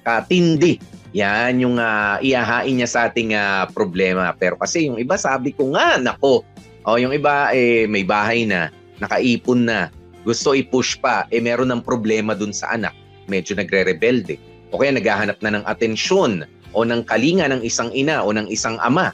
katindi. 0.00 0.80
Yan 1.12 1.60
yung 1.60 1.76
uh, 1.76 2.16
iyahain 2.24 2.72
niya 2.72 2.88
sa 2.88 3.00
ating 3.12 3.36
uh, 3.36 3.68
problema. 3.76 4.32
Pero 4.36 4.56
kasi 4.56 4.88
yung 4.88 4.96
iba 4.96 5.20
sabi 5.20 5.52
ko 5.52 5.76
nga, 5.76 6.00
nako. 6.00 6.44
O 6.88 6.96
yung 6.96 7.12
iba 7.12 7.52
eh 7.52 7.84
may 7.84 8.04
bahay 8.04 8.48
na, 8.48 8.72
nakaipon 8.96 9.68
na, 9.68 9.92
gusto 10.26 10.54
i-push 10.54 10.98
pa, 10.98 11.26
eh 11.30 11.42
meron 11.42 11.70
ng 11.74 11.82
problema 11.82 12.34
dun 12.34 12.54
sa 12.54 12.74
anak. 12.74 12.94
Medyo 13.28 13.58
nagre-rebelde. 13.58 14.40
O 14.72 14.80
kaya 14.80 14.96
naghahanap 14.96 15.38
na 15.40 15.58
ng 15.58 15.64
atensyon 15.64 16.44
o 16.76 16.84
ng 16.84 17.04
kalinga 17.08 17.48
ng 17.48 17.64
isang 17.64 17.88
ina 17.92 18.20
o 18.20 18.32
ng 18.32 18.48
isang 18.48 18.76
ama. 18.80 19.12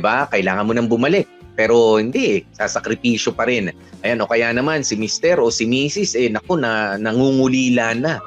ba? 0.00 0.28
Kailangan 0.28 0.66
mo 0.68 0.72
nang 0.76 0.88
bumalik. 0.88 1.28
Pero 1.58 1.98
hindi, 1.98 2.46
sasakripisyo 2.54 3.34
pa 3.34 3.50
rin. 3.50 3.74
Ayan, 4.06 4.22
o 4.22 4.30
kaya 4.30 4.54
naman 4.54 4.86
si 4.86 4.94
Mister 4.94 5.42
o 5.42 5.50
si 5.50 5.66
Mrs. 5.66 6.14
eh 6.14 6.30
naku 6.30 6.54
na 6.54 6.94
nangungulila 6.94 7.98
na. 7.98 8.22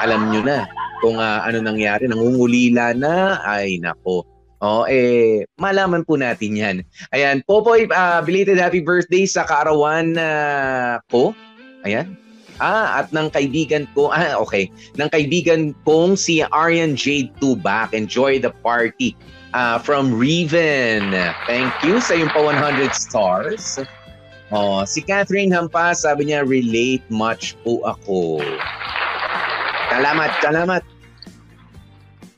Alam 0.00 0.32
nyo 0.32 0.40
na 0.40 0.64
kung 1.02 1.18
uh, 1.18 1.42
ano 1.42 1.58
nangyari, 1.58 2.06
nangungulila 2.06 2.94
na, 2.94 3.42
ay 3.42 3.82
nako. 3.82 4.22
Oh, 4.62 4.86
eh, 4.86 5.42
malaman 5.58 6.06
po 6.06 6.14
natin 6.14 6.54
yan. 6.54 6.76
Ayan, 7.10 7.42
Popoy, 7.50 7.90
uh, 7.90 8.22
belated 8.22 8.62
happy 8.62 8.78
birthday 8.78 9.26
sa 9.26 9.42
kaarawan 9.42 10.14
uh, 10.14 11.02
ko. 11.10 11.34
Ayan, 11.82 12.14
Ah, 12.62 13.02
at 13.02 13.10
ng 13.10 13.26
kaibigan 13.34 13.90
ko, 13.90 14.14
ah, 14.14 14.38
okay, 14.38 14.70
ng 14.94 15.10
kaibigan 15.10 15.74
kong 15.82 16.14
si 16.14 16.46
Arian 16.54 16.94
Jade 16.94 17.34
Tubak. 17.42 17.90
Enjoy 17.90 18.38
the 18.38 18.54
party. 18.62 19.18
Uh, 19.52 19.76
from 19.76 20.16
Reven. 20.16 21.12
Thank 21.44 21.76
you 21.84 22.00
sa 22.00 22.16
yung 22.16 22.32
pa 22.32 22.40
100 22.40 22.88
stars. 22.96 23.76
Oh, 24.48 24.80
si 24.88 25.04
Catherine 25.04 25.52
Hampa, 25.52 25.92
sabi 25.92 26.32
niya, 26.32 26.48
relate 26.48 27.04
much 27.12 27.52
po 27.60 27.84
ako. 27.84 28.40
Salamat, 29.92 30.32
salamat. 30.40 30.80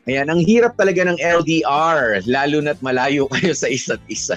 Ayan, 0.05 0.29
ang 0.29 0.41
hirap 0.45 0.77
talaga 0.77 1.01
ng 1.09 1.17
LDR, 1.17 2.21
lalo 2.29 2.61
na't 2.61 2.81
malayo 2.85 3.25
kayo 3.33 3.57
sa 3.57 3.69
isa't 3.73 4.03
isa 4.09 4.37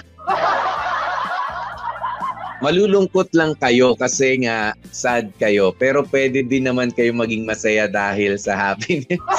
malulungkot 2.58 3.30
lang 3.38 3.54
kayo 3.58 3.94
kasi 3.94 4.42
nga 4.42 4.74
sad 4.90 5.30
kayo. 5.38 5.70
Pero 5.74 6.02
pwede 6.10 6.42
din 6.42 6.66
naman 6.66 6.90
kayo 6.90 7.14
maging 7.14 7.46
masaya 7.46 7.86
dahil 7.86 8.34
sa 8.38 8.54
happiness. 8.58 9.22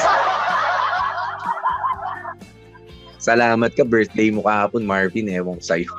Salamat 3.20 3.76
ka, 3.76 3.84
birthday 3.84 4.32
mo 4.32 4.48
kahapon, 4.48 4.88
Marvin. 4.88 5.28
Ewan 5.28 5.60
ko 5.60 5.64
sa'yo. 5.64 5.92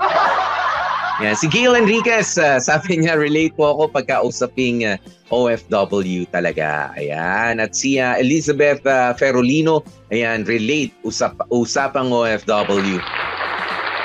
Yan. 1.20 1.36
Si 1.36 1.52
Gail 1.52 1.76
Enriquez, 1.76 2.40
uh, 2.40 2.56
sabi 2.56 2.96
niya, 2.96 3.12
relate 3.20 3.52
po 3.52 3.76
ako 3.76 3.92
pagkausaping 3.92 4.88
uh, 4.88 4.96
OFW 5.28 6.24
talaga. 6.32 6.96
Ayan. 6.96 7.60
At 7.60 7.76
si 7.76 8.00
uh, 8.00 8.16
Elizabeth 8.16 8.80
uh, 8.88 9.12
Ferolino, 9.12 9.84
ayan, 10.08 10.48
relate, 10.48 10.96
usap, 11.04 11.36
usapang 11.52 12.08
OFW. 12.08 12.96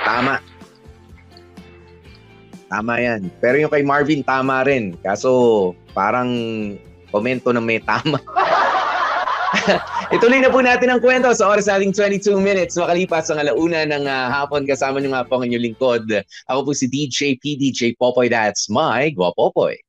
Tama. 0.04 0.44
Tama 2.68 2.94
yan. 3.00 3.32
Pero 3.40 3.64
yung 3.64 3.72
kay 3.72 3.88
Marvin, 3.88 4.20
tama 4.20 4.68
rin. 4.68 5.00
Kaso, 5.00 5.72
parang 5.96 6.28
komento 7.16 7.56
na 7.56 7.64
may 7.64 7.80
tama. 7.80 8.20
Ituloy 10.16 10.42
na 10.42 10.52
po 10.52 10.60
natin 10.62 10.90
ang 10.90 11.02
kwento 11.02 11.30
sa 11.32 11.50
oras 11.52 11.70
nating 11.70 11.94
22 11.94 12.38
minutes 12.42 12.78
makalipas 12.78 13.30
ang 13.30 13.42
alauna 13.42 13.86
ng 13.86 14.04
uh, 14.06 14.28
hapon 14.34 14.66
kasama 14.66 14.98
nyo 14.98 15.14
nga 15.14 15.26
po 15.26 15.40
ang 15.40 15.48
inyong 15.50 15.66
lingkod. 15.72 16.06
Ako 16.50 16.60
po 16.66 16.72
si 16.74 16.90
DJ 16.90 17.38
PDJ 17.40 17.98
Popoy. 18.02 18.28
That's 18.32 18.68
my 18.68 19.14
Guapopoy. 19.14 19.85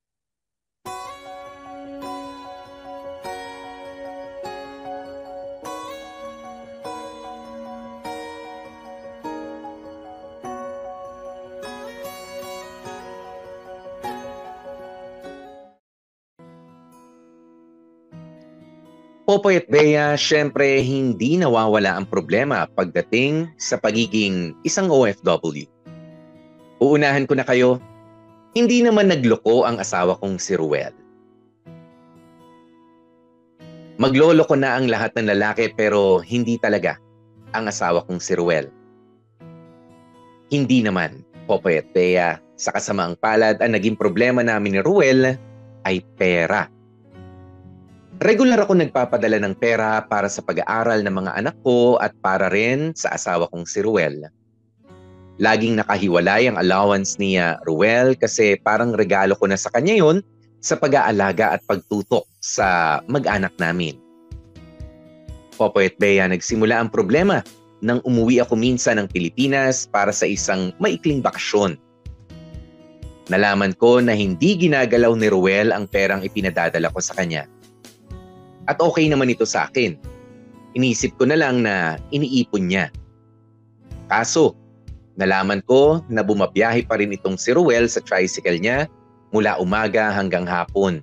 Popoy 19.27 19.59
at 19.59 19.67
Bea, 19.67 20.15
syempre 20.15 20.79
hindi 20.87 21.35
nawawala 21.35 21.99
ang 21.99 22.07
problema 22.07 22.63
pagdating 22.79 23.51
sa 23.59 23.75
pagiging 23.75 24.55
isang 24.63 24.87
OFW. 24.87 25.67
Uunahan 26.79 27.27
ko 27.27 27.35
na 27.35 27.43
kayo, 27.43 27.83
hindi 28.55 28.87
naman 28.87 29.11
nagloko 29.11 29.67
ang 29.67 29.83
asawa 29.83 30.15
kong 30.23 30.39
si 30.39 30.55
Ruel. 30.55 30.95
Magloloko 33.99 34.55
na 34.55 34.79
ang 34.79 34.87
lahat 34.87 35.19
ng 35.19 35.27
lalaki 35.35 35.75
pero 35.75 36.23
hindi 36.23 36.55
talaga 36.63 36.95
ang 37.51 37.67
asawa 37.67 38.07
kong 38.07 38.23
si 38.23 38.39
Ruel. 38.39 38.71
Hindi 40.55 40.87
naman, 40.87 41.27
Popoy 41.51 41.83
at 41.83 41.91
Bea, 41.91 42.39
sa 42.55 42.71
kasamaang 42.71 43.19
palad 43.19 43.59
ang 43.59 43.75
naging 43.75 43.99
problema 43.99 44.47
namin 44.47 44.79
ni 44.79 44.81
Ruel 44.87 45.35
ay 45.83 45.99
pera 46.15 46.76
Regular 48.17 48.65
ako 48.65 48.81
nagpapadala 48.81 49.37
ng 49.45 49.61
pera 49.61 50.01
para 50.09 50.33
sa 50.33 50.41
pag-aaral 50.41 51.05
ng 51.05 51.15
mga 51.21 51.33
anak 51.37 51.57
ko 51.61 52.01
at 52.01 52.17
para 52.25 52.49
rin 52.49 52.97
sa 52.97 53.13
asawa 53.13 53.45
kong 53.53 53.69
si 53.69 53.85
Ruel. 53.85 54.33
Laging 55.37 55.77
nakahiwalay 55.77 56.49
ang 56.49 56.57
allowance 56.57 57.21
ni 57.21 57.37
uh, 57.37 57.61
Ruel 57.69 58.17
kasi 58.17 58.57
parang 58.65 58.97
regalo 58.97 59.37
ko 59.37 59.45
na 59.45 59.61
sa 59.61 59.69
kanya 59.69 60.01
yun 60.01 60.25
sa 60.65 60.81
pag-aalaga 60.81 61.53
at 61.53 61.61
pagtutok 61.69 62.25
sa 62.41 62.99
mag-anak 63.05 63.53
namin. 63.61 64.01
Popoy 65.61 65.93
at 65.93 65.97
Bea, 66.01 66.25
nagsimula 66.25 66.81
ang 66.81 66.89
problema 66.89 67.45
nang 67.85 68.01
umuwi 68.09 68.41
ako 68.41 68.57
minsan 68.57 68.97
ng 68.97 69.13
Pilipinas 69.13 69.85
para 69.85 70.09
sa 70.09 70.25
isang 70.25 70.73
maikling 70.81 71.21
bakasyon. 71.21 71.77
Nalaman 73.29 73.77
ko 73.77 74.01
na 74.01 74.17
hindi 74.17 74.57
ginagalaw 74.57 75.13
ni 75.13 75.29
Ruel 75.29 75.69
ang 75.69 75.85
perang 75.85 76.25
ipinadadala 76.25 76.89
ko 76.89 77.01
sa 77.05 77.13
kanya. 77.13 77.45
At 78.67 78.83
okay 78.83 79.07
naman 79.07 79.31
ito 79.31 79.47
sa 79.47 79.71
akin. 79.71 79.95
Inisip 80.77 81.17
ko 81.17 81.25
na 81.25 81.39
lang 81.39 81.63
na 81.65 81.97
iniipon 82.13 82.69
niya. 82.69 82.93
Kaso, 84.07 84.55
Nalaman 85.17 85.65
ko 85.65 86.05
na 86.13 86.21
bumabiyahe 86.21 86.85
pa 86.85 87.01
rin 87.01 87.17
itong 87.17 87.41
si 87.41 87.57
Ruel 87.57 87.89
sa 87.89 88.05
tricycle 88.05 88.61
niya 88.61 88.85
mula 89.33 89.57
umaga 89.57 90.13
hanggang 90.13 90.45
hapon. 90.45 91.01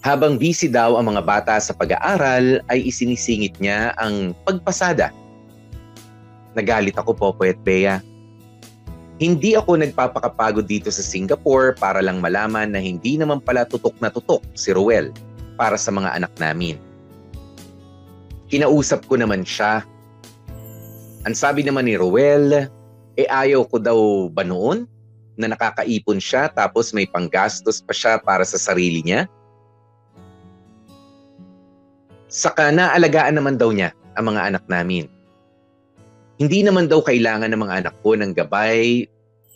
Habang 0.00 0.40
busy 0.40 0.70
daw 0.70 0.96
ang 0.96 1.12
mga 1.12 1.22
bata 1.26 1.54
sa 1.60 1.76
pag-aaral 1.76 2.62
ay 2.72 2.88
isinisingit 2.88 3.58
niya 3.60 3.92
ang 4.00 4.32
pagpasada. 4.46 5.12
Nagalit 6.56 6.96
ako 6.96 7.12
Popoy 7.12 7.52
at 7.52 7.60
Bea. 7.60 8.00
Hindi 9.20 9.52
ako 9.52 9.76
nagpapakapagod 9.76 10.64
dito 10.64 10.88
sa 10.88 11.04
Singapore 11.04 11.76
para 11.76 12.00
lang 12.00 12.24
malaman 12.24 12.72
na 12.72 12.80
hindi 12.80 13.20
naman 13.20 13.44
pala 13.44 13.68
tutok 13.68 13.92
na 14.00 14.08
tutok 14.08 14.40
si 14.56 14.72
Ruel 14.72 15.12
para 15.60 15.76
sa 15.76 15.92
mga 15.92 16.16
anak 16.16 16.32
namin. 16.40 16.80
Kinausap 18.48 19.04
ko 19.04 19.20
naman 19.20 19.44
siya 19.44 19.84
ang 21.20 21.36
sabi 21.36 21.60
naman 21.60 21.84
ni 21.84 22.00
Roel, 22.00 22.72
eh 23.20 23.28
ayaw 23.28 23.68
ko 23.68 23.76
daw 23.76 23.98
ba 24.32 24.40
noon 24.40 24.88
na 25.36 25.52
nakakaipon 25.52 26.16
siya 26.16 26.48
tapos 26.48 26.96
may 26.96 27.04
panggastos 27.04 27.84
pa 27.84 27.92
siya 27.92 28.16
para 28.16 28.40
sa 28.48 28.56
sarili 28.56 29.04
niya? 29.04 29.28
Saka 32.32 32.72
naalagaan 32.72 33.36
naman 33.36 33.60
daw 33.60 33.68
niya 33.68 33.92
ang 34.16 34.32
mga 34.32 34.40
anak 34.48 34.64
namin. 34.64 35.12
Hindi 36.40 36.64
naman 36.64 36.88
daw 36.88 37.04
kailangan 37.04 37.52
ng 37.52 37.60
mga 37.60 37.74
anak 37.84 37.94
ko 38.00 38.16
ng 38.16 38.32
gabay 38.32 39.04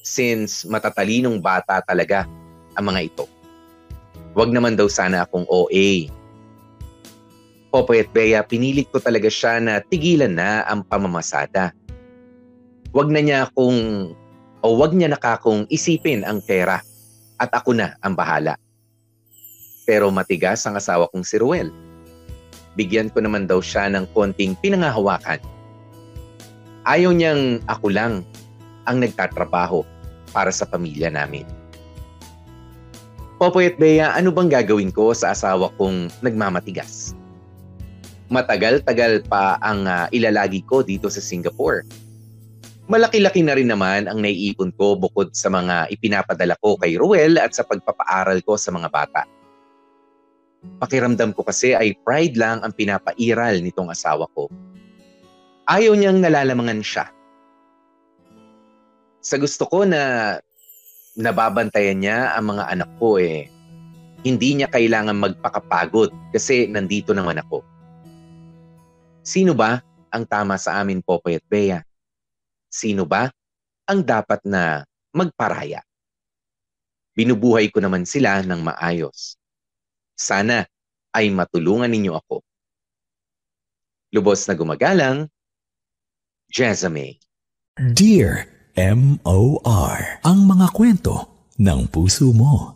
since 0.04 0.68
matatalinong 0.68 1.40
bata 1.40 1.80
talaga 1.80 2.28
ang 2.76 2.92
mga 2.92 3.08
ito. 3.08 3.24
Huwag 4.34 4.50
naman 4.50 4.74
daw 4.74 4.90
sana 4.90 5.22
akong 5.22 5.46
OA 5.46 6.10
Popoy 7.74 8.06
at 8.06 8.10
Bea, 8.14 8.38
pinilit 8.46 8.86
ko 8.94 9.02
talaga 9.02 9.26
siya 9.26 9.58
na 9.58 9.82
tigilan 9.82 10.30
na 10.30 10.62
ang 10.70 10.86
pamamasada. 10.86 11.74
Huwag 12.94 13.10
na 13.10 13.18
niya 13.18 13.50
akong, 13.50 14.14
o 14.62 14.66
wag 14.78 14.94
niya 14.94 15.10
nakakong 15.10 15.66
isipin 15.66 16.22
ang 16.22 16.38
pera 16.38 16.78
at 17.42 17.50
ako 17.50 17.74
na 17.74 17.98
ang 18.06 18.14
bahala. 18.14 18.54
Pero 19.90 20.06
matigas 20.14 20.62
ang 20.70 20.78
asawa 20.78 21.10
kong 21.10 21.26
si 21.26 21.34
Ruel. 21.34 21.74
Bigyan 22.78 23.10
ko 23.10 23.26
naman 23.26 23.50
daw 23.50 23.58
siya 23.58 23.90
ng 23.90 24.06
konting 24.14 24.54
pinangahawakan. 24.62 25.42
Ayaw 26.86 27.10
niyang 27.10 27.58
ako 27.66 27.90
lang 27.90 28.22
ang 28.86 29.02
nagtatrabaho 29.02 29.82
para 30.30 30.54
sa 30.54 30.62
pamilya 30.62 31.10
namin. 31.10 31.42
Popoy 33.44 33.68
at 33.68 33.76
Bea, 33.76 34.08
ano 34.16 34.32
bang 34.32 34.48
gagawin 34.48 34.88
ko 34.88 35.12
sa 35.12 35.36
asawa 35.36 35.68
kong 35.76 36.08
nagmamatigas? 36.24 37.12
matagal-tagal 38.32 39.20
pa 39.28 39.60
ang 39.60 39.84
uh, 39.84 40.08
ilalagi 40.08 40.64
ko 40.64 40.80
dito 40.80 41.12
sa 41.12 41.20
Singapore. 41.20 41.84
Malaki-laki 42.88 43.44
na 43.44 43.52
rin 43.52 43.68
naman 43.68 44.08
ang 44.08 44.20
naiipon 44.20 44.72
ko 44.76 44.96
bukod 44.96 45.32
sa 45.36 45.52
mga 45.52 45.92
ipinapadala 45.92 46.56
ko 46.60 46.76
kay 46.76 46.96
Ruel 46.96 47.36
at 47.36 47.52
sa 47.52 47.64
pagpapaaral 47.64 48.40
ko 48.44 48.56
sa 48.56 48.72
mga 48.72 48.88
bata. 48.88 49.22
Pakiramdam 50.80 51.36
ko 51.36 51.44
kasi 51.44 51.76
ay 51.76 51.96
pride 52.00 52.40
lang 52.40 52.64
ang 52.64 52.72
pinapairal 52.72 53.60
nitong 53.60 53.92
asawa 53.92 54.24
ko. 54.32 54.48
Ayaw 55.68 55.96
niyang 55.96 56.20
nalalamangan 56.20 56.80
siya. 56.80 57.12
Sa 59.24 59.40
gusto 59.40 59.64
ko 59.68 59.88
na 59.88 60.36
nababantayan 61.14 62.02
niya 62.02 62.34
ang 62.34 62.54
mga 62.54 62.64
anak 62.74 62.90
ko 62.98 63.18
eh, 63.22 63.46
hindi 64.26 64.58
niya 64.58 64.68
kailangan 64.70 65.14
magpakapagod 65.14 66.10
kasi 66.34 66.66
nandito 66.66 67.14
naman 67.14 67.38
ako. 67.38 67.62
Sino 69.24 69.54
ba 69.54 69.80
ang 70.10 70.24
tama 70.26 70.58
sa 70.60 70.82
amin, 70.82 71.00
Popoy 71.00 71.38
at 71.38 71.46
Bea? 71.46 71.80
Sino 72.68 73.06
ba 73.06 73.30
ang 73.86 74.00
dapat 74.02 74.42
na 74.42 74.82
magparaya? 75.14 75.80
Binubuhay 77.14 77.70
ko 77.70 77.78
naman 77.78 78.02
sila 78.02 78.42
ng 78.42 78.60
maayos. 78.64 79.38
Sana 80.18 80.66
ay 81.14 81.30
matulungan 81.30 81.90
ninyo 81.90 82.12
ako. 82.18 82.42
Lubos 84.10 84.46
na 84.50 84.54
gumagalang, 84.58 85.30
Jezame. 86.50 87.18
Dear 87.78 88.53
M.O.R. 88.74 90.18
Ang 90.26 90.50
mga 90.50 90.74
kwento 90.74 91.14
ng 91.62 91.86
puso 91.86 92.34
mo. 92.34 92.73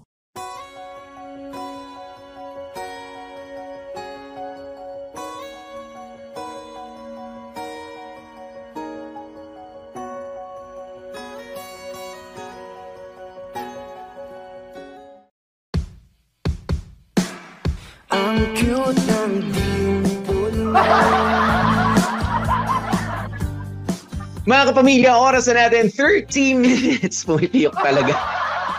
Kapamilya, 24.78 25.10
oras 25.10 25.50
na 25.50 25.66
natin 25.66 25.90
30 25.90 26.54
minutes. 26.54 27.22
Pumipiyok 27.26 27.74
talaga. 27.82 28.14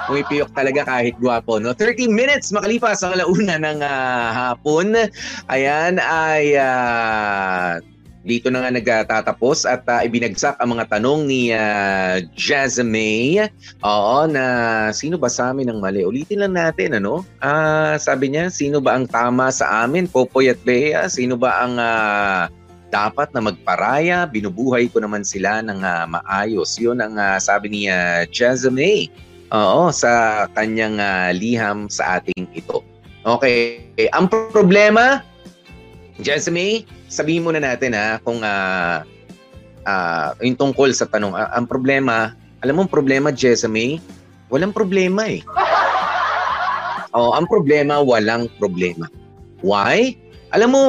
Pumipiyok 0.08 0.48
talaga 0.56 0.88
kahit 0.88 1.20
gwapo. 1.20 1.60
No? 1.60 1.76
30 1.76 2.08
minutes 2.08 2.56
makalipas 2.56 3.04
ang 3.04 3.20
alauna 3.20 3.60
ng 3.60 3.84
uh, 3.84 4.28
hapon. 4.32 4.96
Ayan 5.52 6.00
ay 6.00 6.56
uh, 6.56 7.84
dito 8.24 8.48
na 8.48 8.64
nga 8.64 8.72
nagtatapos 8.72 9.68
at 9.68 9.84
uh, 9.92 10.00
ibinagsak 10.00 10.56
ang 10.64 10.80
mga 10.80 10.88
tanong 10.88 11.28
ni 11.28 11.52
uh, 11.52 12.24
Jazmay. 12.32 13.52
Oo, 13.84 14.24
na 14.24 14.44
sino 14.96 15.20
ba 15.20 15.28
sa 15.28 15.52
amin 15.52 15.68
ang 15.68 15.84
mali? 15.84 16.08
Ulitin 16.08 16.48
lang 16.48 16.56
natin, 16.56 16.96
ano? 16.96 17.28
Uh, 17.44 18.00
sabi 18.00 18.32
niya, 18.32 18.48
sino 18.48 18.80
ba 18.80 18.96
ang 18.96 19.04
tama 19.04 19.52
sa 19.52 19.84
amin? 19.84 20.08
Popoy 20.08 20.48
at 20.48 20.64
Bea? 20.64 21.12
Sino 21.12 21.36
ba 21.36 21.60
ang 21.60 21.76
uh, 21.76 22.48
dapat 22.90 23.30
na 23.34 23.42
magparaya, 23.42 24.26
binubuhay 24.26 24.90
ko 24.90 25.02
naman 25.02 25.22
sila 25.22 25.62
ng 25.62 25.82
uh, 25.82 26.06
maayos. 26.10 26.78
Yun 26.82 27.02
ang 27.02 27.16
uh, 27.18 27.38
sabi 27.38 27.70
ni 27.70 27.82
uh, 27.90 28.26
Jezame. 28.30 29.10
Oo, 29.50 29.90
sa 29.90 30.46
kanyang 30.54 31.02
uh, 31.02 31.34
liham 31.34 31.90
sa 31.90 32.22
ating 32.22 32.46
ito. 32.54 32.86
Okay, 33.26 33.82
ang 34.14 34.30
problema, 34.30 35.26
Jezame, 36.22 36.86
sabihin 37.10 37.46
muna 37.46 37.58
natin 37.58 37.98
ha, 37.98 38.22
kung 38.22 38.46
uh, 38.46 39.02
uh, 39.90 40.30
yung 40.46 40.58
tungkol 40.58 40.94
sa 40.94 41.10
tanong, 41.10 41.34
uh, 41.34 41.50
ang 41.54 41.66
problema, 41.66 42.38
alam 42.62 42.78
mo 42.78 42.82
ang 42.86 42.92
problema, 42.92 43.34
Jezame, 43.34 43.98
walang 44.54 44.74
problema 44.74 45.26
eh. 45.30 45.42
Oh, 47.10 47.34
ang 47.34 47.50
problema, 47.50 48.06
walang 48.06 48.46
problema. 48.62 49.10
Why? 49.66 50.14
Alam 50.54 50.70
mo, 50.78 50.84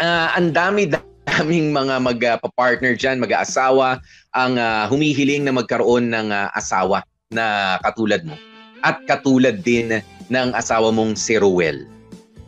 uh, 0.00 0.28
ang 0.36 0.52
dami 0.52 0.88
daming 0.90 1.72
mga 1.72 2.00
magpa-partner 2.00 2.96
diyan, 2.96 3.20
mag-aasawa 3.20 4.00
ang 4.36 4.56
uh, 4.56 4.84
humihiling 4.88 5.44
na 5.44 5.52
magkaroon 5.52 6.12
ng 6.12 6.32
uh, 6.32 6.48
asawa 6.56 7.04
na 7.32 7.76
katulad 7.82 8.24
mo. 8.24 8.36
At 8.84 9.02
katulad 9.08 9.64
din 9.66 10.00
ng 10.30 10.48
asawa 10.54 10.92
mong 10.94 11.18
si 11.18 11.40
Ruel. 11.40 11.88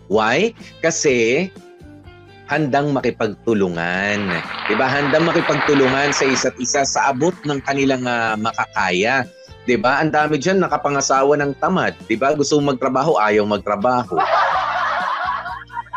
Why? 0.08 0.56
Kasi 0.80 1.48
handang 2.48 2.96
makipagtulungan. 2.96 4.18
'Di 4.66 4.74
ba? 4.80 4.88
Handang 4.88 5.28
makipagtulungan 5.28 6.16
sa 6.16 6.24
isa't 6.24 6.56
isa 6.56 6.82
sa 6.88 7.12
abot 7.12 7.37
ng 7.44 7.61
kanilang 7.61 8.08
uh, 8.08 8.34
makakaya. 8.40 9.28
'Di 9.68 9.76
ba? 9.76 10.00
Ang 10.00 10.16
dami 10.16 10.40
diyan 10.40 10.64
nakapangasawa 10.64 11.37
ng 11.37 11.52
tamad, 11.61 11.92
'di 12.08 12.16
ba? 12.16 12.32
Gusto 12.32 12.56
magtrabaho, 12.56 13.20
ayaw 13.20 13.44
magtrabaho. 13.44 14.16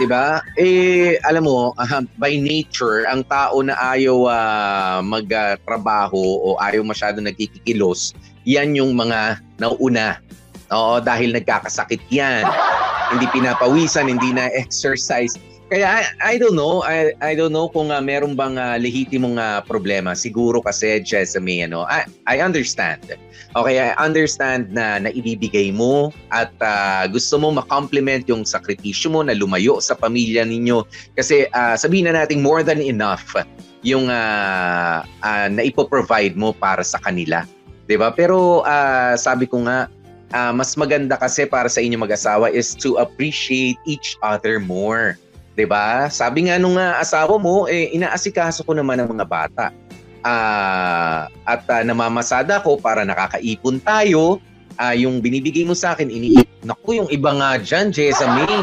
'Di 0.02 0.10
ba? 0.10 0.42
Eh 0.58 1.22
alam 1.30 1.46
mo, 1.46 1.78
uh, 1.78 2.02
by 2.18 2.34
nature 2.42 3.06
ang 3.06 3.22
tao 3.30 3.62
na 3.62 3.78
ayaw 3.94 4.26
uh, 4.26 4.98
magtrabaho 5.06 6.18
uh, 6.18 6.46
o 6.50 6.58
ayaw 6.58 6.82
masyado 6.82 7.22
nagkikikilos, 7.22 8.18
'yan 8.50 8.74
yung 8.74 8.98
mga 8.98 9.38
nauuna. 9.62 10.18
Oo, 10.74 10.98
dahil 10.98 11.38
nagkakasakit 11.38 12.02
'yan. 12.10 12.42
hindi 13.14 13.30
pinapawisan, 13.30 14.10
hindi 14.10 14.34
na 14.34 14.50
exercise. 14.58 15.38
Kaya 15.72 15.88
I, 15.88 16.04
I 16.20 16.34
don't 16.36 16.60
know, 16.60 16.84
I, 16.84 17.16
I 17.24 17.32
don't 17.32 17.56
know 17.56 17.72
kung 17.72 17.96
uh, 17.96 18.04
meron 18.04 18.36
bang 18.36 18.60
uh, 18.60 18.76
lehitimong 18.76 19.40
uh, 19.40 19.64
problema. 19.64 20.12
Siguro 20.20 20.60
kasi 20.60 21.00
Jessamy, 21.00 21.64
ano, 21.64 21.88
I, 21.88 22.04
I 22.28 22.44
understand. 22.44 23.00
Okay, 23.56 23.80
I 23.80 23.96
understand 23.96 24.76
na 24.76 25.00
naibibigay 25.00 25.72
mo 25.72 26.12
at 26.28 26.52
uh, 26.60 27.08
gusto 27.08 27.40
mo 27.40 27.56
ma-compliment 27.56 28.28
yung 28.28 28.44
sakripisyo 28.44 29.16
mo 29.16 29.24
na 29.24 29.32
lumayo 29.32 29.80
sa 29.80 29.96
pamilya 29.96 30.44
ninyo. 30.44 30.84
Kasi 31.16 31.48
uh, 31.56 31.80
sabihin 31.80 32.12
na 32.12 32.20
natin 32.20 32.44
more 32.44 32.68
than 32.68 32.84
enough 32.84 33.32
yung 33.80 34.12
uh, 34.12 35.08
uh, 35.24 35.48
na 35.48 35.62
ipo-provide 35.64 36.36
mo 36.36 36.52
para 36.52 36.84
sa 36.84 37.00
kanila. 37.00 37.48
'Di 37.88 37.96
ba? 37.96 38.12
Pero 38.12 38.68
uh, 38.68 39.16
sabi 39.16 39.48
ko 39.48 39.64
nga 39.64 39.88
uh, 40.36 40.52
mas 40.52 40.76
maganda 40.76 41.16
kasi 41.16 41.48
para 41.48 41.72
sa 41.72 41.80
inyo 41.80 41.96
mag-asawa 41.96 42.52
is 42.52 42.76
to 42.76 43.00
appreciate 43.00 43.80
each 43.88 44.20
other 44.20 44.60
more. 44.60 45.16
'Di 45.62 45.70
ba? 45.70 46.10
Sabi 46.10 46.50
nga 46.50 46.58
nung 46.58 46.74
uh, 46.74 46.98
asawa 46.98 47.38
mo, 47.38 47.70
eh 47.70 47.94
inaasikaso 47.94 48.66
ko 48.66 48.74
naman 48.74 48.98
ang 48.98 49.14
mga 49.14 49.30
bata. 49.30 49.70
Uh, 50.26 51.30
at 51.46 51.62
uh, 51.70 51.86
namamasada 51.86 52.66
ko 52.66 52.82
para 52.82 53.06
nakakaipon 53.06 53.78
tayo. 53.86 54.42
Uh, 54.82 54.98
yung 54.98 55.22
binibigay 55.22 55.62
mo 55.62 55.78
sa 55.78 55.94
akin, 55.94 56.10
iniipon 56.10 56.66
Naku, 56.66 56.98
yung 56.98 57.10
iba 57.14 57.30
nga 57.38 57.62
dyan, 57.62 57.94
Jessa 57.94 58.26
May. 58.34 58.58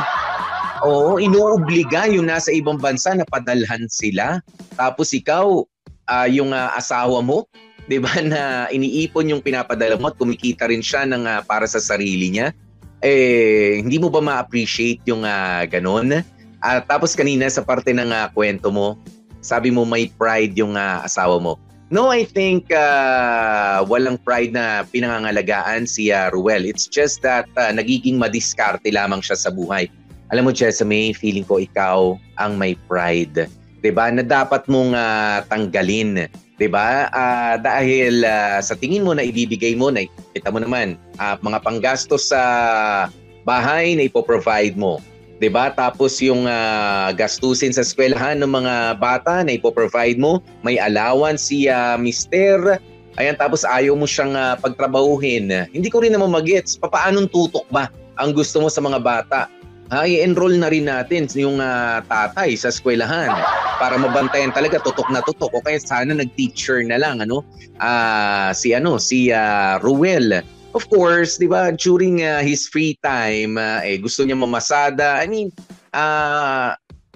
Oo, 0.87 1.23
inuobliga 1.23 2.07
yung 2.11 2.31
nasa 2.31 2.51
ibang 2.51 2.79
bansa 2.79 3.15
na 3.15 3.27
padalhan 3.27 3.87
sila. 3.91 4.43
Tapos 4.75 5.15
ikaw, 5.15 5.67
uh, 6.11 6.29
yung 6.31 6.51
uh, 6.51 6.75
asawa 6.75 7.23
mo, 7.23 7.47
'di 7.87 7.99
ba 8.03 8.11
na 8.27 8.67
iniipon 8.75 9.31
yung 9.31 9.43
pinapadala 9.43 9.95
mo 9.99 10.11
at 10.11 10.19
kumikita 10.19 10.67
rin 10.67 10.83
siya 10.83 11.07
ng 11.07 11.23
uh, 11.27 11.41
para 11.47 11.71
sa 11.71 11.79
sarili 11.79 12.35
niya. 12.35 12.51
Eh 12.99 13.79
hindi 13.79 14.03
mo 14.03 14.11
ba 14.11 14.19
ma-appreciate 14.19 15.07
yung 15.07 15.23
uh, 15.23 15.63
ganun? 15.71 16.23
Uh, 16.63 16.83
tapos 16.85 17.15
kanina 17.15 17.47
sa 17.47 17.63
parte 17.63 17.95
ng 17.95 18.11
uh, 18.11 18.27
kwento 18.35 18.69
mo, 18.73 18.99
sabi 19.41 19.71
mo 19.71 19.87
may 19.87 20.11
pride 20.19 20.59
yung 20.59 20.75
uh, 20.75 21.07
asawa 21.07 21.39
mo. 21.39 21.55
No, 21.89 22.13
I 22.13 22.29
think 22.29 22.69
uh, 22.69 23.81
walang 23.89 24.21
pride 24.21 24.53
na 24.53 24.85
pinangangalagaan 24.85 25.89
si 25.89 26.13
uh, 26.13 26.29
Ruel. 26.29 26.69
It's 26.69 26.85
just 26.85 27.25
that 27.25 27.49
uh, 27.57 27.73
nagiging 27.73 28.21
madiskarte 28.21 28.93
lamang 28.93 29.25
siya 29.25 29.41
sa 29.41 29.49
buhay. 29.49 29.89
Alam 30.29 30.49
mo, 30.49 30.53
Jessamy, 30.53 31.17
feeling 31.17 31.49
ko 31.49 31.57
ikaw 31.57 32.21
ang 32.37 32.61
may 32.61 32.77
pride. 32.85 33.49
'di 33.81 33.91
ba? 33.95 34.11
Na 34.11 34.23
dapat 34.27 34.67
mong 34.67 34.93
uh, 34.95 35.41
tanggalin, 35.47 36.29
'di 36.59 36.69
ba? 36.69 37.09
Uh, 37.09 37.55
dahil 37.63 38.27
uh, 38.27 38.59
sa 38.61 38.75
tingin 38.75 39.07
mo 39.07 39.15
na 39.15 39.25
ibibigay 39.25 39.73
mo 39.79 39.89
na 39.89 40.07
kita 40.35 40.51
mo 40.51 40.61
naman, 40.63 40.99
uh, 41.19 41.39
mga 41.41 41.59
panggastos 41.63 42.31
sa 42.31 42.43
bahay 43.47 43.97
na 43.97 44.07
ipo-provide 44.07 44.77
mo. 44.77 45.01
'Di 45.39 45.49
ba? 45.51 45.71
Tapos 45.75 46.19
yung 46.19 46.47
uh, 46.47 47.11
gastusin 47.15 47.75
sa 47.75 47.83
eskwelahan 47.83 48.43
ng 48.43 48.51
mga 48.51 48.75
bata 48.99 49.43
na 49.43 49.55
ipo-provide 49.55 50.19
mo, 50.19 50.43
may 50.63 50.79
allowance 50.79 51.51
si 51.51 51.71
uh, 51.71 51.97
mister. 51.99 52.79
Ayan, 53.19 53.35
tapos 53.35 53.67
ayaw 53.67 53.99
mo 53.99 54.07
siyang 54.07 54.39
uh, 54.39 54.55
pagtrabahuhin. 54.63 55.51
Hindi 55.75 55.89
ko 55.91 56.07
rin 56.07 56.15
naman 56.15 56.31
magets, 56.31 56.79
papaanong 56.79 57.27
tutok 57.35 57.67
ba 57.75 57.91
ang 58.15 58.31
gusto 58.31 58.63
mo 58.63 58.71
sa 58.71 58.79
mga 58.79 58.99
bata? 59.03 59.51
Ha, 59.89 60.05
i-enroll 60.05 60.61
na 60.61 60.69
rin 60.69 60.85
natin 60.85 61.25
yung 61.33 61.65
uh, 61.65 62.05
tatay 62.05 62.53
sa 62.61 62.69
eskwelahan 62.69 63.33
para 63.81 63.97
mabantayan 63.97 64.53
talaga 64.53 64.77
tutok 64.85 65.09
na 65.09 65.25
tutok 65.25 65.49
o 65.49 65.65
kaya 65.65 65.81
sana 65.81 66.13
nag-teacher 66.13 66.85
na 66.85 67.01
lang 67.01 67.25
ano 67.25 67.41
uh, 67.81 68.53
si 68.53 68.77
ano 68.77 69.01
si 69.01 69.33
uh, 69.33 69.81
Ruel 69.81 70.45
of 70.75 70.85
course, 70.93 71.39
'di 71.39 71.49
ba, 71.49 71.73
during 71.73 72.25
uh, 72.25 72.41
his 72.45 72.69
free 72.69 72.97
time, 73.01 73.57
uh, 73.57 73.81
eh 73.85 73.97
gusto 74.01 74.25
niya 74.25 74.37
mamasada. 74.37 75.21
I 75.21 75.27
mean, 75.29 75.49
uh, 75.95 76.75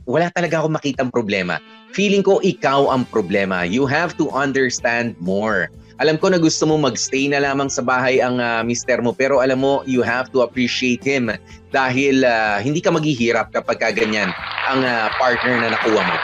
wala 0.08 0.28
talaga 0.34 0.62
ako 0.62 0.68
makitang 0.72 1.10
problema. 1.12 1.58
Feeling 1.92 2.24
ko 2.24 2.40
ikaw 2.40 2.88
ang 2.88 3.04
problema. 3.12 3.68
You 3.68 3.84
have 3.84 4.16
to 4.16 4.32
understand 4.32 5.14
more. 5.20 5.68
Alam 6.00 6.18
ko 6.18 6.32
na 6.32 6.40
gusto 6.40 6.64
mo 6.66 6.80
magstay 6.80 7.30
na 7.30 7.38
lamang 7.38 7.68
sa 7.68 7.84
bahay 7.84 8.18
ang 8.18 8.40
uh, 8.40 8.64
mister 8.64 8.98
mo 9.04 9.14
pero 9.14 9.38
alam 9.38 9.60
mo 9.62 9.84
you 9.86 10.02
have 10.02 10.32
to 10.34 10.42
appreciate 10.42 11.04
him 11.04 11.30
dahil 11.70 12.26
uh, 12.26 12.58
hindi 12.58 12.82
ka 12.82 12.90
maghihirap 12.90 13.54
kapag 13.54 13.78
ka 13.78 13.88
ganyan 13.94 14.32
ang 14.66 14.82
uh, 14.82 15.12
partner 15.20 15.62
na 15.62 15.76
nakuha 15.76 16.02
mo. 16.02 16.16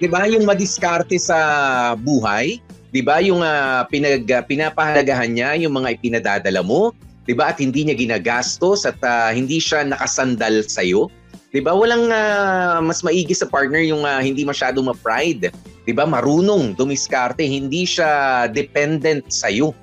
'Di 0.00 0.08
ba? 0.10 0.26
Yung 0.26 0.42
madiskarte 0.48 1.16
sa 1.22 1.38
buhay, 1.94 2.58
'Di 2.90 3.02
ba? 3.02 3.18
Yung 3.22 3.42
uh, 3.42 3.82
pinag 3.90 4.26
uh, 4.30 4.42
pinapahalagahan 4.44 5.30
niya 5.32 5.56
yung 5.58 5.74
mga 5.78 5.98
ipinadadala 5.98 6.62
mo, 6.62 6.92
'di 7.26 7.34
ba? 7.34 7.50
At 7.50 7.58
hindi 7.58 7.86
niya 7.86 7.98
ginagastos 7.98 8.86
at 8.86 8.98
uh, 9.02 9.30
hindi 9.34 9.58
siya 9.58 9.86
nakasandal 9.86 10.62
sa 10.66 10.86
iyo. 10.86 11.10
'Di 11.50 11.60
ba? 11.62 11.74
Walang 11.74 12.10
uh, 12.10 12.78
mas 12.82 13.02
maigi 13.02 13.34
sa 13.34 13.48
partner 13.48 13.82
yung 13.82 14.06
uh, 14.06 14.22
hindi 14.22 14.46
masyado 14.46 14.78
ma-pride. 14.80 15.50
'Di 15.84 15.92
ba? 15.92 16.06
Marunong 16.06 16.78
dumiskarte, 16.78 17.42
hindi 17.42 17.86
siya 17.86 18.46
dependent 18.50 19.26
sa 19.30 19.50
iyo. 19.50 19.74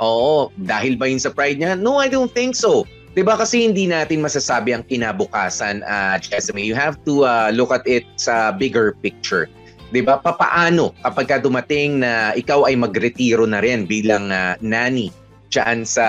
Oo, 0.00 0.48
dahil 0.56 0.96
ba 0.96 1.04
yun 1.08 1.20
sa 1.20 1.28
pride 1.28 1.60
niya? 1.60 1.76
No, 1.76 2.00
I 2.00 2.08
don't 2.08 2.32
think 2.32 2.56
so. 2.56 2.88
'Di 3.12 3.26
ba 3.26 3.34
kasi 3.34 3.66
hindi 3.66 3.90
natin 3.90 4.22
masasabi 4.22 4.72
ang 4.72 4.86
kinabukasan, 4.86 5.82
uh, 5.82 6.16
Jessamy. 6.20 6.62
You 6.62 6.78
have 6.78 7.00
to 7.04 7.26
uh, 7.26 7.50
look 7.50 7.74
at 7.74 7.84
it 7.84 8.06
sa 8.16 8.54
bigger 8.54 8.94
picture. 9.02 9.50
'Di 9.90 10.00
ba? 10.06 10.18
Papaano 10.18 10.94
kapag 11.02 11.26
ka 11.26 11.36
dumating 11.42 12.02
na 12.02 12.32
ikaw 12.34 12.66
ay 12.66 12.78
magretiro 12.78 13.44
na 13.44 13.62
rin 13.62 13.84
bilang 13.84 14.30
uh, 14.30 14.54
nani 14.62 15.10
diyan 15.50 15.82
sa 15.82 16.06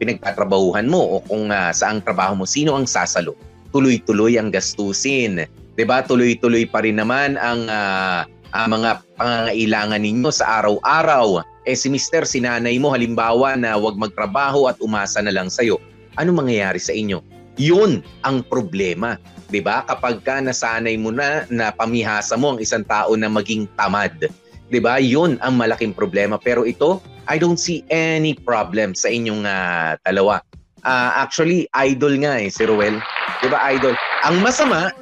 pinagtatrabahuhan 0.00 0.88
mo 0.88 1.20
o 1.20 1.24
kung 1.28 1.52
uh, 1.52 1.68
saang 1.70 2.00
trabaho 2.00 2.32
mo, 2.32 2.44
sino 2.48 2.72
ang 2.72 2.88
sasalo? 2.88 3.36
Tuloy-tuloy 3.70 4.40
ang 4.40 4.48
gastusin. 4.50 5.44
'Di 5.76 5.84
ba? 5.86 6.02
Tuloy-tuloy 6.02 6.66
pa 6.66 6.82
rin 6.82 6.98
naman 6.98 7.36
ang 7.36 7.68
uh, 7.68 8.24
uh, 8.56 8.68
mga 8.68 9.04
pangangailangan 9.20 10.02
ninyo 10.02 10.30
sa 10.32 10.64
araw-araw. 10.64 11.44
Eh 11.68 11.76
si 11.76 11.92
Mister, 11.92 12.24
si 12.24 12.40
nanay 12.40 12.80
mo 12.80 12.90
halimbawa 12.90 13.54
na 13.54 13.76
wag 13.76 14.00
magtrabaho 14.00 14.66
at 14.66 14.80
umasa 14.80 15.20
na 15.20 15.30
lang 15.30 15.52
sa'yo. 15.52 15.76
Ano 16.18 16.34
mangyayari 16.34 16.80
sa 16.80 16.90
inyo? 16.96 17.20
Yun 17.60 18.00
ang 18.24 18.42
problema. 18.48 19.20
'Di 19.50 19.60
ba? 19.60 19.82
Kapag 19.84 20.22
ka 20.22 20.38
nasanay 20.38 20.94
mo 20.96 21.10
na 21.10 21.44
na 21.50 21.74
pamihasa 21.74 22.38
mo 22.38 22.54
ang 22.54 22.60
isang 22.62 22.86
tao 22.86 23.12
na 23.18 23.26
maging 23.26 23.66
tamad, 23.74 24.30
'di 24.70 24.80
ba? 24.80 25.02
'Yun 25.02 25.36
ang 25.42 25.58
malaking 25.58 25.92
problema. 25.92 26.38
Pero 26.38 26.62
ito, 26.62 27.02
I 27.26 27.36
don't 27.36 27.58
see 27.58 27.82
any 27.90 28.38
problem 28.38 28.94
sa 28.94 29.10
inyong 29.10 29.44
uh, 29.44 29.98
dalawa. 30.06 30.40
Uh, 30.80 31.12
actually, 31.20 31.68
idol 31.76 32.16
nga 32.22 32.40
eh 32.40 32.48
si 32.48 32.62
Ruel. 32.64 33.02
'Di 33.42 33.48
ba? 33.50 33.58
Idol. 33.74 33.98
Ang 34.24 34.40
masama, 34.40 34.94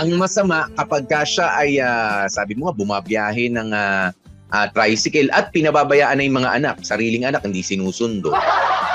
ang 0.00 0.08
masama 0.16 0.72
kapag 0.80 1.04
ka 1.06 1.22
siya 1.22 1.46
ay 1.54 1.78
uh, 1.78 2.24
sabi 2.32 2.56
mo 2.56 2.72
nga 2.72 2.74
bumabiyahe 2.74 3.52
ng 3.52 3.70
uh, 3.70 4.08
uh, 4.50 4.66
tricycle 4.72 5.28
at 5.36 5.52
pinababayaan 5.52 6.18
na 6.18 6.24
yung 6.24 6.40
mga 6.42 6.52
anak, 6.58 6.76
sariling 6.82 7.28
anak 7.28 7.44
hindi 7.44 7.60
sinusundo. 7.60 8.32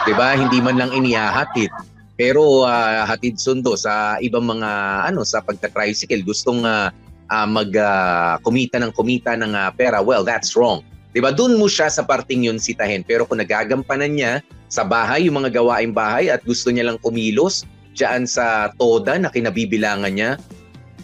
'Di 0.04 0.14
ba? 0.18 0.34
Hindi 0.34 0.58
man 0.60 0.82
lang 0.82 0.92
inihahatid 0.92 1.70
pero 2.18 2.66
uh, 2.66 3.06
hatid 3.06 3.38
sundo 3.38 3.78
sa 3.78 4.18
ibang 4.20 4.44
mga 4.44 4.70
ano 5.06 5.22
sa 5.22 5.40
pagta-tricycle 5.46 6.26
gustong 6.26 6.66
uh, 6.66 6.90
uh, 7.30 7.48
mag 7.48 7.70
uh, 7.78 8.42
kumita 8.42 8.82
ng 8.82 8.92
kumita 8.92 9.38
ng 9.38 9.54
uh, 9.54 9.70
pera 9.78 10.02
well 10.02 10.26
that's 10.26 10.58
wrong. 10.58 10.82
'di 11.14 11.22
ba? 11.22 11.30
Doon 11.30 11.62
mo 11.62 11.70
siya 11.70 11.94
sa 11.94 12.04
parting 12.04 12.50
yun 12.50 12.58
sitahin. 12.58 13.06
Pero 13.06 13.30
kung 13.30 13.38
nagagampanan 13.38 14.18
niya 14.18 14.42
sa 14.68 14.84
bahay 14.84 15.30
yung 15.30 15.40
mga 15.40 15.62
gawaing 15.62 15.94
bahay 15.94 16.34
at 16.34 16.44
gusto 16.44 16.74
niya 16.74 16.92
lang 16.92 17.00
kumilos 17.00 17.64
diyan 17.94 18.26
sa 18.26 18.74
toda 18.78 19.18
na 19.18 19.32
kinabibilangan 19.32 20.14
niya 20.14 20.38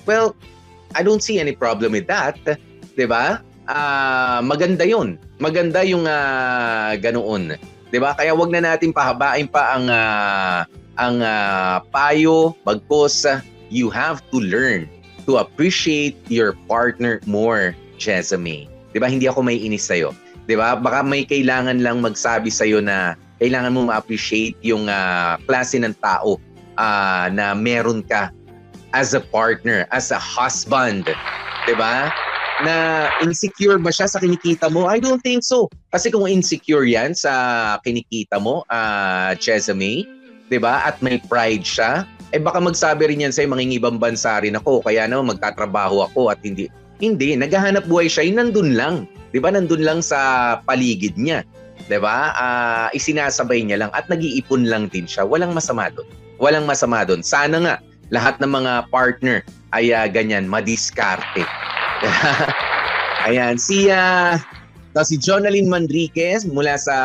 well 0.06 0.38
I 0.94 1.02
don't 1.02 1.26
see 1.26 1.42
any 1.42 1.54
problem 1.54 1.94
with 1.94 2.10
that. 2.10 2.38
'di 2.98 3.06
ba? 3.06 3.42
Uh, 3.70 4.42
maganda 4.42 4.84
'yon 4.84 5.22
maganda 5.38 5.86
yung 5.86 6.10
uh, 6.10 6.94
ganoon. 6.98 7.58
'di 7.94 7.98
ba? 8.02 8.18
Kaya 8.18 8.34
wag 8.34 8.50
na 8.50 8.74
natin 8.74 8.94
pahabain 8.94 9.46
pa 9.46 9.78
ang 9.78 9.86
uh, 9.90 10.62
ang 11.02 11.26
uh, 11.26 11.82
payo, 11.90 12.54
bagkos, 12.66 13.26
you 13.74 13.90
have 13.90 14.22
to 14.30 14.38
learn 14.38 14.86
to 15.26 15.42
appreciate 15.42 16.20
your 16.30 16.54
partner 16.70 17.24
more, 17.26 17.74
Jessamy. 17.98 18.70
'Di 18.94 19.00
ba? 19.02 19.08
Hindi 19.10 19.26
ako 19.26 19.42
may 19.42 19.58
inis 19.58 19.90
sa'yo. 19.90 20.14
'Di 20.46 20.56
ba? 20.60 20.78
Baka 20.78 21.02
may 21.02 21.26
kailangan 21.26 21.82
lang 21.82 22.04
magsabi 22.04 22.54
sa'yo 22.54 22.84
na 22.84 23.18
kailangan 23.42 23.74
mo 23.74 23.90
ma-appreciate 23.90 24.56
yung 24.62 24.88
uh, 24.88 25.40
klase 25.50 25.82
ng 25.82 25.96
tao 26.04 26.38
uh, 26.78 27.28
na 27.34 27.58
meron 27.58 28.06
ka 28.06 28.30
as 28.94 29.18
a 29.18 29.22
partner, 29.34 29.90
as 29.90 30.14
a 30.14 30.20
husband. 30.22 31.10
'Di 31.66 31.74
ba? 31.74 32.14
Na 32.62 33.10
insecure 33.26 33.82
ba 33.82 33.90
siya 33.90 34.06
sa 34.06 34.22
kinikita 34.22 34.70
mo? 34.70 34.86
I 34.86 35.02
don't 35.02 35.26
think 35.26 35.42
so. 35.42 35.66
Kasi 35.90 36.14
kung 36.14 36.30
insecure 36.30 36.86
yan 36.86 37.18
sa 37.18 37.34
kinikita 37.82 38.38
mo, 38.38 38.62
uh, 38.70 39.34
Jessamy, 39.42 40.06
'di 40.54 40.62
ba? 40.62 40.86
At 40.86 41.02
may 41.02 41.18
pride 41.18 41.66
siya, 41.66 42.06
eh 42.30 42.38
baka 42.38 42.62
magsabi 42.62 43.10
rin 43.10 43.26
yan 43.26 43.34
sa 43.34 43.42
mga 43.42 43.82
ibang 43.82 43.98
bansa 43.98 44.38
rin 44.46 44.54
ako, 44.54 44.86
kaya 44.86 45.10
naman 45.10 45.34
magtatrabaho 45.34 46.06
ako 46.14 46.30
at 46.30 46.38
hindi 46.46 46.70
hindi 47.02 47.34
naghahanap 47.34 47.90
buhay 47.90 48.06
siya, 48.06 48.30
yung 48.30 48.38
nandun 48.38 48.78
lang. 48.78 48.96
'Di 49.34 49.42
ba? 49.42 49.50
Nandun 49.50 49.82
lang 49.82 50.06
sa 50.06 50.62
paligid 50.70 51.18
niya. 51.18 51.42
'Di 51.90 51.98
ba? 51.98 52.38
Uh, 52.38 52.88
isinasabay 52.94 53.66
niya 53.66 53.82
lang 53.82 53.92
at 53.98 54.06
nag-iipon 54.14 54.70
lang 54.70 54.94
din 54.94 55.10
siya. 55.10 55.26
Walang 55.26 55.58
masama 55.58 55.90
doon. 55.90 56.06
Walang 56.38 56.70
masama 56.70 57.02
doon. 57.02 57.26
Sana 57.26 57.58
nga 57.58 57.76
lahat 58.14 58.38
ng 58.38 58.52
mga 58.54 58.94
partner 58.94 59.42
ay 59.74 59.90
ah, 59.90 60.06
ganyan, 60.06 60.46
madiskarte. 60.46 61.42
Ayan, 63.26 63.58
si 63.58 63.90
ah, 63.90 64.38
to 64.94 65.02
si 65.02 65.18
Jonalyn 65.18 65.66
Manriquez 65.66 66.46
mula 66.46 66.78
sa 66.78 66.96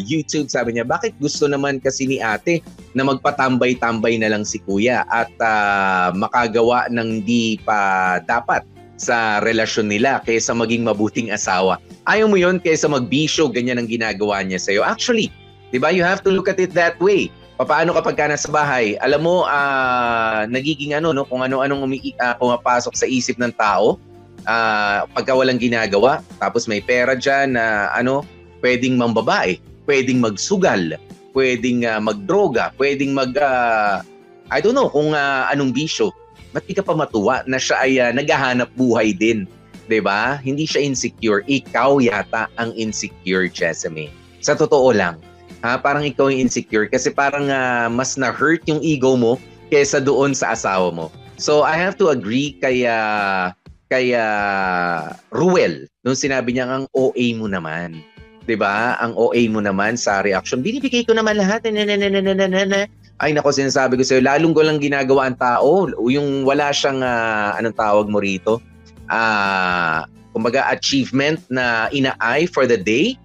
YouTube 0.00 0.48
sabi 0.48 0.76
niya, 0.76 0.88
bakit 0.88 1.12
gusto 1.20 1.44
naman 1.44 1.76
kasi 1.76 2.08
ni 2.08 2.16
ate 2.16 2.64
na 2.96 3.04
magpatambay-tambay 3.04 4.16
na 4.16 4.32
lang 4.32 4.42
si 4.42 4.56
kuya 4.64 5.04
at 5.12 5.28
ah, 5.44 6.10
makagawa 6.16 6.88
ng 6.88 7.20
di 7.22 7.60
pa 7.60 8.18
dapat 8.24 8.64
sa 9.00 9.40
relasyon 9.40 9.88
nila 9.88 10.20
kaysa 10.24 10.52
maging 10.52 10.84
mabuting 10.84 11.32
asawa. 11.32 11.80
Ayaw 12.04 12.28
mo 12.28 12.36
yon 12.36 12.60
kaysa 12.60 12.88
magbisyo, 12.88 13.48
ganyan 13.48 13.80
ang 13.80 13.88
ginagawa 13.88 14.44
niya 14.44 14.60
sa'yo. 14.60 14.84
Actually, 14.84 15.32
di 15.72 15.80
ba, 15.80 15.88
you 15.88 16.04
have 16.04 16.20
to 16.20 16.28
look 16.28 16.48
at 16.48 16.60
it 16.60 16.76
that 16.76 17.00
way. 17.00 17.32
Paano 17.60 17.92
kapag 17.92 18.16
ka 18.16 18.24
nasa 18.28 18.48
bahay, 18.48 18.96
alam 19.00 19.24
mo, 19.24 19.44
ah, 19.44 20.44
nagiging 20.48 20.96
ano, 20.96 21.12
no, 21.12 21.28
kung 21.28 21.44
ano-anong 21.44 21.84
umi- 21.84 22.16
ah, 22.20 22.36
pumapasok 22.36 22.96
sa 22.96 23.04
isip 23.08 23.36
ng 23.40 23.52
tao, 23.56 24.00
ah, 24.46 25.04
pagka 25.12 25.34
walang 25.36 25.60
ginagawa, 25.60 26.24
tapos 26.40 26.68
may 26.68 26.80
pera 26.80 27.16
dyan 27.16 27.56
na 27.56 27.90
ano, 27.92 28.24
pwedeng 28.64 28.96
mambabae, 28.96 29.60
pwedeng 29.88 30.20
magsugal, 30.20 30.96
pwedeng 31.32 31.84
ah, 31.84 32.00
magdroga, 32.00 32.72
pwedeng 32.76 33.16
mag, 33.16 33.34
ah, 33.40 34.04
I 34.50 34.58
don't 34.58 34.74
know 34.74 34.90
kung 34.90 35.12
ah, 35.16 35.48
anong 35.50 35.72
bisyo. 35.72 36.10
Ba't 36.50 36.66
di 36.66 36.74
ka 36.74 36.82
pa 36.82 36.98
matuwa 36.98 37.46
na 37.46 37.62
siya 37.62 37.76
ay 37.82 37.92
ah, 38.02 38.10
naghahanap 38.10 38.70
buhay 38.74 39.14
din? 39.14 39.46
'Di 39.90 39.98
ba? 40.02 40.38
Hindi 40.38 40.66
siya 40.66 40.86
insecure. 40.86 41.42
Ikaw 41.50 41.98
yata 41.98 42.46
ang 42.58 42.70
insecure, 42.78 43.50
Jessamy. 43.50 44.10
Sa 44.38 44.54
totoo 44.54 44.94
lang. 44.94 45.18
Ha? 45.66 45.76
Parang 45.82 46.06
ikaw 46.06 46.30
yung 46.30 46.46
insecure 46.46 46.86
kasi 46.86 47.10
parang 47.10 47.50
ah, 47.50 47.90
mas 47.90 48.14
na-hurt 48.14 48.62
yung 48.70 48.78
ego 48.82 49.18
mo 49.18 49.36
kaysa 49.70 49.98
doon 49.98 50.34
sa 50.34 50.54
asawa 50.54 50.90
mo. 50.94 51.06
So 51.40 51.66
I 51.66 51.74
have 51.78 51.98
to 51.98 52.14
agree 52.14 52.58
kay 52.58 52.86
ah, 52.86 53.54
kay 53.90 54.14
ah, 54.14 55.12
Ruel 55.34 55.90
nung 56.06 56.16
sinabi 56.16 56.54
niya 56.54 56.70
ang 56.70 56.86
OA 56.94 57.34
mo 57.34 57.50
naman. 57.50 57.98
'Di 58.46 58.56
ba? 58.56 58.96
Ang 59.02 59.18
OA 59.18 59.50
mo 59.50 59.58
naman 59.60 59.98
sa 59.98 60.22
reaction. 60.22 60.62
Binibigay 60.62 61.04
ko 61.04 61.12
naman 61.12 61.36
lahat. 61.36 61.66
Na. 61.66 62.86
Ay 63.20 63.36
nako 63.36 63.52
sinasabi 63.52 64.00
ko 64.00 64.02
sa'yo, 64.06 64.24
lalong 64.24 64.56
ko 64.56 64.64
lang 64.64 64.80
ginagawa 64.80 65.28
ang 65.28 65.36
tao, 65.36 65.92
yung 66.08 66.48
wala 66.48 66.72
siyang, 66.72 67.04
ah, 67.04 67.52
anong 67.60 67.76
tawag 67.76 68.08
mo 68.08 68.16
rito, 68.16 68.64
ah, 69.12 70.08
kumbaga 70.32 70.64
achievement 70.72 71.36
na 71.52 71.92
ina-eye 71.92 72.48
for 72.48 72.64
the 72.64 72.80
day, 72.80 73.20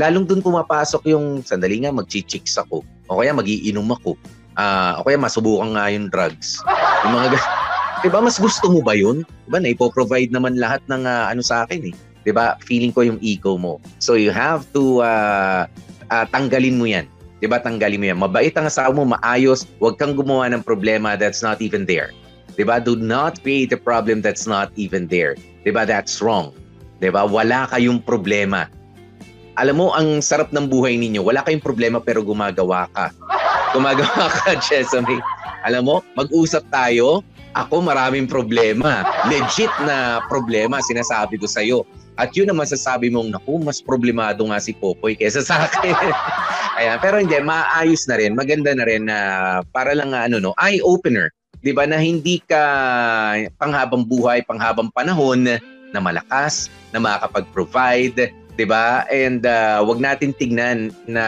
lalong 0.00 0.24
dun 0.24 0.40
pumapasok 0.40 1.04
yung, 1.12 1.44
sandali 1.44 1.84
nga, 1.84 1.92
magchichicks 1.92 2.56
ako, 2.56 2.80
o 3.12 3.20
kaya 3.20 3.36
magiinom 3.36 3.84
ako, 3.92 4.16
ah, 4.56 4.96
o 4.96 5.04
kaya 5.04 5.20
masubukan 5.20 5.68
nga 5.76 5.92
yung 5.92 6.08
drugs. 6.08 6.64
Yung 7.04 7.12
mga, 7.20 7.36
ga- 7.96 8.02
diba, 8.04 8.18
mas 8.20 8.36
gusto 8.36 8.68
mo 8.68 8.84
ba 8.84 8.92
yun? 8.92 9.24
Diba, 9.48 9.58
na 9.60 9.72
ipoprovide 9.72 10.28
naman 10.28 10.60
lahat 10.60 10.84
ng 10.88 11.08
ah, 11.08 11.32
ano 11.32 11.40
sa 11.40 11.64
akin 11.64 11.92
eh. 11.92 11.94
Diba, 12.26 12.58
feeling 12.66 12.90
ko 12.90 13.06
yung 13.06 13.22
ego 13.22 13.56
mo. 13.56 13.78
So 14.02 14.18
you 14.18 14.34
have 14.34 14.68
to 14.76 15.00
ah, 15.00 15.64
ah, 16.12 16.26
tanggalin 16.28 16.76
mo 16.76 16.84
yan. 16.84 17.08
'di 17.40 17.46
ba 17.52 17.60
tanggalin 17.60 18.00
mo 18.00 18.06
yan. 18.08 18.18
Mabait 18.20 18.52
ang 18.56 18.68
asawa 18.68 18.92
mo, 18.96 19.04
maayos, 19.04 19.68
huwag 19.80 20.00
kang 20.00 20.16
gumawa 20.16 20.48
ng 20.48 20.64
problema 20.64 21.14
that's 21.20 21.44
not 21.44 21.60
even 21.60 21.84
there. 21.84 22.12
'Di 22.56 22.64
ba? 22.64 22.80
Do 22.80 22.96
not 22.96 23.40
create 23.44 23.72
a 23.76 23.80
problem 23.80 24.24
that's 24.24 24.48
not 24.48 24.72
even 24.80 25.04
there. 25.06 25.36
'Di 25.64 25.70
ba? 25.72 25.84
That's 25.84 26.24
wrong. 26.24 26.56
'Di 26.98 27.12
ba? 27.12 27.28
Wala 27.28 27.68
kayong 27.68 28.00
problema. 28.00 28.72
Alam 29.56 29.80
mo, 29.80 29.86
ang 29.96 30.20
sarap 30.20 30.52
ng 30.52 30.68
buhay 30.68 31.00
ninyo. 31.00 31.24
Wala 31.24 31.40
kayong 31.40 31.64
problema 31.64 31.96
pero 31.96 32.20
gumagawa 32.20 32.92
ka. 32.92 33.08
Gumagawa 33.72 34.28
ka, 34.28 34.52
Chesame. 34.64 35.16
Alam 35.64 35.82
mo, 35.88 35.96
mag-usap 36.12 36.68
tayo. 36.68 37.24
Ako 37.56 37.80
maraming 37.80 38.28
problema. 38.28 39.00
Legit 39.32 39.72
na 39.88 40.20
problema, 40.28 40.76
sinasabi 40.84 41.40
ko 41.40 41.48
sa'yo. 41.48 41.88
At 42.16 42.32
yun 42.36 42.52
ang 42.52 42.60
masasabi 42.60 43.08
mong, 43.08 43.32
naku, 43.32 43.60
mas 43.60 43.80
problemado 43.80 44.44
nga 44.48 44.60
si 44.60 44.76
Popoy 44.76 45.16
kesa 45.16 45.40
sa 45.40 45.64
akin. 45.64 45.92
Ayan, 46.80 47.00
pero 47.00 47.16
hindi, 47.16 47.36
maayos 47.40 48.04
na 48.08 48.20
rin. 48.20 48.36
Maganda 48.36 48.76
na 48.76 48.84
rin 48.84 49.08
na 49.08 49.18
para 49.72 49.96
lang 49.96 50.12
ano, 50.12 50.36
no, 50.36 50.52
eye-opener. 50.60 51.32
'Di 51.64 51.72
ba 51.72 51.88
na 51.88 51.96
hindi 51.96 52.38
ka 52.44 52.62
panghabang 53.56 54.04
buhay, 54.04 54.44
panghabang 54.44 54.92
panahon 54.92 55.48
na 55.90 55.98
malakas, 55.98 56.68
na 56.92 57.00
makakapag-provide, 57.00 58.30
'di 58.30 58.64
ba? 58.68 59.08
And 59.08 59.42
uh, 59.42 59.80
wag 59.82 59.98
natin 59.98 60.36
tignan 60.36 60.92
na 61.08 61.24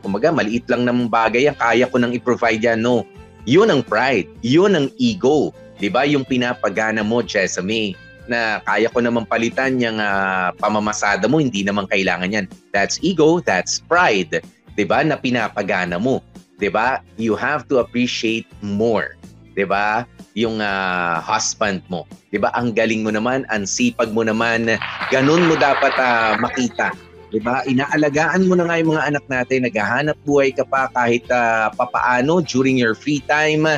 kumaga 0.00 0.30
maliit 0.30 0.64
lang 0.70 0.86
ng 0.86 1.10
bagay 1.10 1.50
yan, 1.50 1.56
kaya 1.58 1.90
ko 1.90 1.98
nang 1.98 2.14
i-provide 2.14 2.62
yan. 2.62 2.80
No. 2.80 3.02
'Yun 3.44 3.68
ang 3.68 3.82
pride, 3.84 4.30
'yun 4.40 4.72
ang 4.72 4.88
ego, 4.96 5.52
'di 5.84 5.92
ba? 5.92 6.08
Yung 6.08 6.24
pinapagana 6.24 7.04
mo, 7.04 7.20
Jessamy, 7.20 7.92
na 8.24 8.64
kaya 8.64 8.88
ko 8.88 9.04
naman 9.04 9.28
palitan 9.28 9.76
yung 9.76 10.00
ah, 10.00 10.56
pamamasada 10.56 11.28
mo, 11.28 11.44
hindi 11.44 11.60
naman 11.60 11.84
kailangan 11.92 12.32
yan. 12.32 12.46
That's 12.72 12.96
ego, 13.04 13.44
that's 13.44 13.84
pride. 13.84 14.40
'di 14.72 14.84
ba? 14.88 15.04
Na 15.04 15.20
pinapagana 15.20 16.00
mo. 16.00 16.24
'di 16.56 16.72
ba? 16.72 17.04
You 17.20 17.36
have 17.36 17.68
to 17.68 17.84
appreciate 17.84 18.48
more. 18.64 19.20
'di 19.52 19.68
ba? 19.68 20.08
Yung 20.32 20.64
ah, 20.64 21.20
husband 21.20 21.84
mo. 21.92 22.08
'Di 22.32 22.40
ba? 22.40 22.48
Ang 22.56 22.72
galing 22.72 23.04
mo 23.04 23.12
naman, 23.12 23.44
ang 23.52 23.68
sipag 23.68 24.08
mo 24.16 24.24
naman. 24.24 24.80
Ganun 25.12 25.44
mo 25.44 25.60
dapat 25.60 25.92
ah, 26.00 26.40
makita. 26.40 26.96
'Di 27.28 27.44
ba? 27.44 27.60
Inaalagaan 27.68 28.48
mo 28.48 28.56
na 28.56 28.64
nga 28.72 28.80
yung 28.80 28.96
mga 28.96 29.04
anak 29.12 29.24
natin, 29.28 29.68
naghahanap 29.68 30.16
buhay 30.24 30.48
ka 30.48 30.64
pa 30.64 30.88
kahit 30.96 31.28
ah, 31.28 31.68
papaano 31.76 32.40
during 32.40 32.80
your 32.80 32.96
free 32.96 33.20
time. 33.28 33.68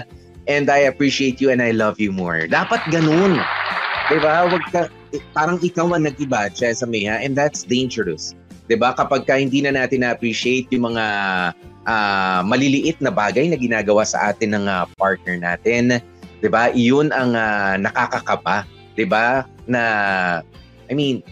And 0.47 0.71
I 0.71 0.87
appreciate 0.87 1.43
you 1.43 1.51
and 1.51 1.59
I 1.59 1.75
love 1.75 1.99
you 1.99 2.15
more. 2.15 2.47
Dapat 2.47 2.87
ganun. 2.95 3.43
'Di 4.07 4.19
ba? 4.23 4.47
Wag 4.47 4.65
ka 4.71 4.87
parang 5.35 5.59
ikaw 5.59 5.91
ang 5.91 6.07
nag-iba, 6.07 6.47
Chesame, 6.55 7.07
ha? 7.11 7.19
And 7.19 7.35
that's 7.35 7.67
dangerous. 7.67 8.39
'Di 8.71 8.79
ba? 8.79 8.95
Kapag 8.95 9.27
ka 9.27 9.35
hindi 9.39 9.63
na 9.63 9.75
natin 9.75 10.07
na-appreciate 10.07 10.71
yung 10.71 10.95
mga 10.95 11.05
ah, 11.87 12.41
maliliit 12.47 13.03
na 13.03 13.11
bagay 13.11 13.51
na 13.51 13.59
ginagawa 13.59 14.07
sa 14.07 14.31
atin 14.31 14.55
ng 14.55 14.67
ah, 14.71 14.87
partner 14.95 15.39
natin, 15.39 15.99
'di 16.39 16.49
ba? 16.51 16.71
Iyon 16.71 17.11
ang 17.11 17.35
ah, 17.35 17.75
nakakakapa, 17.75 18.63
'di 18.95 19.07
ba? 19.11 19.43
Na 19.67 19.83
I 20.87 20.95
mean, 20.95 21.27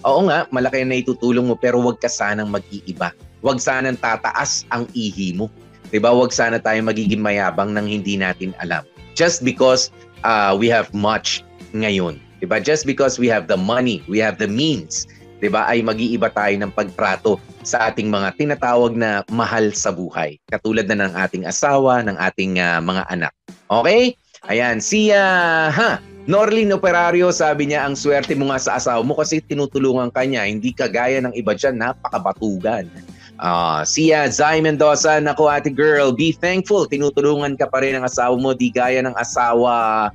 oo 0.00 0.24
nga, 0.32 0.48
malaki 0.48 0.80
na 0.88 0.96
itutulong 0.96 1.52
mo 1.52 1.56
pero 1.56 1.76
wag 1.84 2.00
ka 2.00 2.08
sanang 2.08 2.48
mag-iiba. 2.48 3.12
Wag 3.44 3.60
sanang 3.60 4.00
tataas 4.00 4.64
ang 4.72 4.88
ihi 4.96 5.36
mo. 5.36 5.52
'Di 5.90 5.98
ba? 6.02 6.10
Wag 6.14 6.34
sana 6.34 6.58
tayo 6.58 6.78
magiging 6.82 7.22
mayabang 7.22 7.74
nang 7.74 7.86
hindi 7.86 8.18
natin 8.18 8.54
alam. 8.62 8.86
Just 9.16 9.42
because 9.42 9.90
ah, 10.26 10.52
we 10.54 10.66
have 10.70 10.90
much 10.92 11.42
ngayon. 11.76 12.18
'Di 12.38 12.46
ba? 12.48 12.58
Just 12.62 12.84
because 12.84 13.16
we 13.16 13.30
have 13.30 13.46
the 13.46 13.58
money, 13.58 14.02
we 14.10 14.18
have 14.22 14.36
the 14.40 14.48
means, 14.48 15.06
'di 15.38 15.48
ba? 15.52 15.66
Ay 15.68 15.80
mag-iiba 15.82 16.30
tayo 16.32 16.54
ng 16.58 16.72
pagtrato 16.74 17.38
sa 17.66 17.90
ating 17.90 18.06
mga 18.10 18.38
tinatawag 18.38 18.94
na 18.94 19.26
mahal 19.30 19.74
sa 19.74 19.90
buhay. 19.90 20.38
Katulad 20.50 20.86
na 20.86 21.06
ng 21.06 21.12
ating 21.18 21.44
asawa, 21.48 22.02
ng 22.06 22.16
ating 22.18 22.62
ah, 22.62 22.78
mga 22.78 23.02
anak. 23.10 23.32
Okay? 23.66 24.14
Ayan, 24.46 24.78
si 24.78 25.10
ah, 25.10 25.74
ha, 25.74 25.98
Norlin 26.26 26.74
Operario, 26.74 27.30
sabi 27.30 27.70
niya, 27.70 27.86
ang 27.86 27.94
swerte 27.94 28.34
mo 28.34 28.50
nga 28.50 28.58
sa 28.58 28.78
asawa 28.78 29.02
mo 29.02 29.14
kasi 29.14 29.38
tinutulungan 29.38 30.10
ka 30.10 30.26
niya, 30.26 30.42
hindi 30.46 30.74
kagaya 30.74 31.22
ng 31.22 31.34
iba 31.38 31.54
dyan, 31.54 31.78
napakabatugan. 31.78 32.90
Uh, 33.36 33.84
Zay 33.84 34.64
Mendoza, 34.64 35.20
nako 35.20 35.52
ate 35.52 35.68
girl, 35.68 36.08
be 36.08 36.32
thankful, 36.32 36.88
tinutulungan 36.88 37.60
ka 37.60 37.68
pa 37.68 37.84
rin 37.84 37.92
ng 37.92 38.04
asawa 38.08 38.32
mo, 38.40 38.56
di 38.56 38.72
gaya 38.72 39.04
ng 39.04 39.12
asawa, 39.12 40.08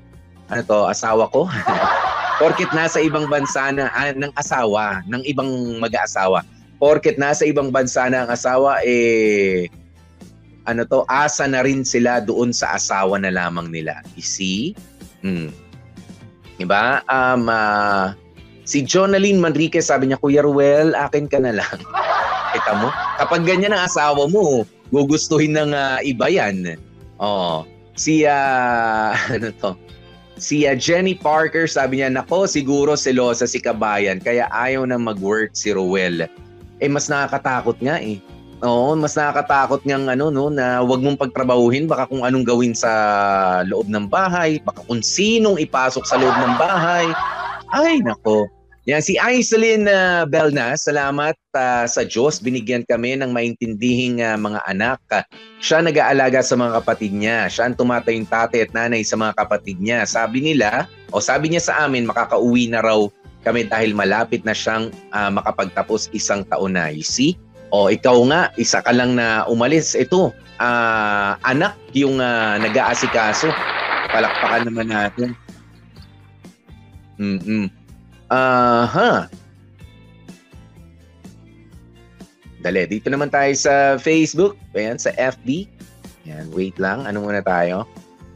ano 0.50 0.62
to, 0.66 0.90
asawa 0.90 1.30
ko? 1.30 1.46
Porkit 2.42 2.74
nasa 2.74 2.98
ibang 2.98 3.30
bansa 3.30 3.70
na, 3.70 3.94
ah, 3.94 4.10
ng 4.10 4.34
asawa, 4.34 5.06
ng 5.06 5.22
ibang 5.30 5.48
mag-aasawa. 5.78 6.42
Porkit 6.82 7.22
nasa 7.22 7.46
ibang 7.46 7.70
bansa 7.70 8.10
na 8.10 8.26
ang 8.26 8.34
asawa, 8.34 8.82
eh, 8.82 9.70
ano 10.66 10.82
to, 10.90 11.06
asa 11.06 11.46
na 11.46 11.62
rin 11.62 11.86
sila 11.86 12.26
doon 12.26 12.50
sa 12.50 12.74
asawa 12.74 13.22
na 13.22 13.30
lamang 13.30 13.70
nila. 13.70 14.02
You 14.18 14.26
see? 14.26 14.74
Hmm. 15.22 15.54
Diba? 16.58 17.06
Um, 17.06 17.46
ah, 17.54 18.18
si 18.66 18.82
Jonalyn 18.82 19.38
Manriquez 19.38 19.94
sabi 19.94 20.10
niya, 20.10 20.18
Kuya 20.18 20.42
Ruel, 20.42 20.98
akin 20.98 21.30
ka 21.30 21.38
na 21.38 21.54
lang. 21.54 21.78
Kita 22.52 22.72
mo? 22.78 22.88
Kapag 23.20 23.48
ganyan 23.48 23.72
ang 23.72 23.88
asawa 23.88 24.28
mo, 24.28 24.68
gugustuhin 24.92 25.56
ng 25.56 25.72
ah, 25.72 26.00
iba 26.04 26.28
yan. 26.28 26.76
Oh. 27.18 27.64
Si, 27.96 28.28
ah, 28.28 29.16
ano 29.36 29.50
to? 29.60 29.72
Si 30.42 30.66
ah, 30.66 30.76
Jenny 30.76 31.16
Parker 31.16 31.70
sabi 31.70 32.02
niya, 32.02 32.12
nako 32.12 32.50
siguro 32.50 32.98
selosa 32.98 33.46
si 33.46 33.62
Kabayan 33.62 34.20
kaya 34.20 34.50
ayaw 34.52 34.84
na 34.88 34.98
mag-work 34.98 35.54
si 35.54 35.72
Ruel. 35.72 36.28
Eh 36.82 36.90
mas 36.90 37.08
nakakatakot 37.08 37.78
nga 37.80 38.02
eh. 38.02 38.18
Oo, 38.62 38.94
mas 38.94 39.18
nakakatakot 39.18 39.82
ngang 39.90 40.06
ano 40.06 40.30
no 40.30 40.54
na 40.54 40.86
wag 40.86 41.02
mong 41.02 41.18
pagtrabahuhin 41.18 41.90
baka 41.90 42.06
kung 42.06 42.22
anong 42.22 42.46
gawin 42.46 42.78
sa 42.78 42.92
loob 43.66 43.90
ng 43.90 44.06
bahay, 44.06 44.62
baka 44.62 44.86
kung 44.86 45.02
sinong 45.02 45.58
ipasok 45.58 46.06
sa 46.06 46.18
loob 46.18 46.34
ng 46.34 46.56
bahay. 46.62 47.10
Ay 47.74 48.02
nako. 48.06 48.46
Yan, 48.90 48.98
si 48.98 49.14
Aiselin 49.22 49.86
uh, 49.86 50.26
Belnas, 50.26 50.90
salamat 50.90 51.38
uh, 51.54 51.86
sa 51.86 52.02
Diyos. 52.02 52.42
Binigyan 52.42 52.82
kami 52.90 53.14
ng 53.14 53.30
maintindihing 53.30 54.26
uh, 54.26 54.34
mga 54.42 54.58
anak. 54.66 54.98
Uh, 55.14 55.22
siya 55.62 55.86
nag-aalaga 55.86 56.42
sa 56.42 56.58
mga 56.58 56.82
kapatid 56.82 57.14
niya. 57.14 57.46
Siya 57.46 57.70
ang 57.70 57.78
tumatayong 57.78 58.26
tatay 58.26 58.66
at 58.66 58.74
nanay 58.74 59.06
sa 59.06 59.22
mga 59.22 59.38
kapatid 59.38 59.78
niya. 59.78 60.02
Sabi 60.10 60.42
nila, 60.42 60.90
o 61.14 61.22
sabi 61.22 61.54
niya 61.54 61.62
sa 61.62 61.86
amin, 61.86 62.10
makakauwi 62.10 62.74
na 62.74 62.82
raw 62.82 63.06
kami 63.46 63.70
dahil 63.70 63.94
malapit 63.94 64.42
na 64.50 64.58
siyang 64.58 64.90
uh, 65.14 65.30
makapagtapos 65.30 66.10
isang 66.10 66.42
taon 66.50 66.74
na. 66.74 66.90
You 66.90 67.06
see? 67.06 67.38
O 67.70 67.86
ikaw 67.86 68.18
nga, 68.34 68.50
isa 68.58 68.82
ka 68.82 68.90
lang 68.90 69.14
na 69.14 69.46
umalis. 69.46 69.94
Ito, 69.94 70.34
uh, 70.58 71.32
anak 71.46 71.78
yung 71.94 72.18
uh, 72.18 72.58
nag-aasikaso. 72.58 73.46
Palakpakan 74.10 74.74
naman 74.74 74.90
natin. 74.90 75.38
Mm-mm. 77.22 77.70
Aha. 78.32 79.28
Dali, 82.64 82.82
dito 82.88 83.12
naman 83.12 83.28
tayo 83.28 83.52
sa 83.58 84.00
Facebook. 84.00 84.56
Ayan, 84.72 84.96
sa 84.96 85.12
FB. 85.20 85.68
Ayan, 86.24 86.48
wait 86.56 86.78
lang. 86.80 87.04
Ano 87.04 87.28
muna 87.28 87.44
tayo? 87.44 87.84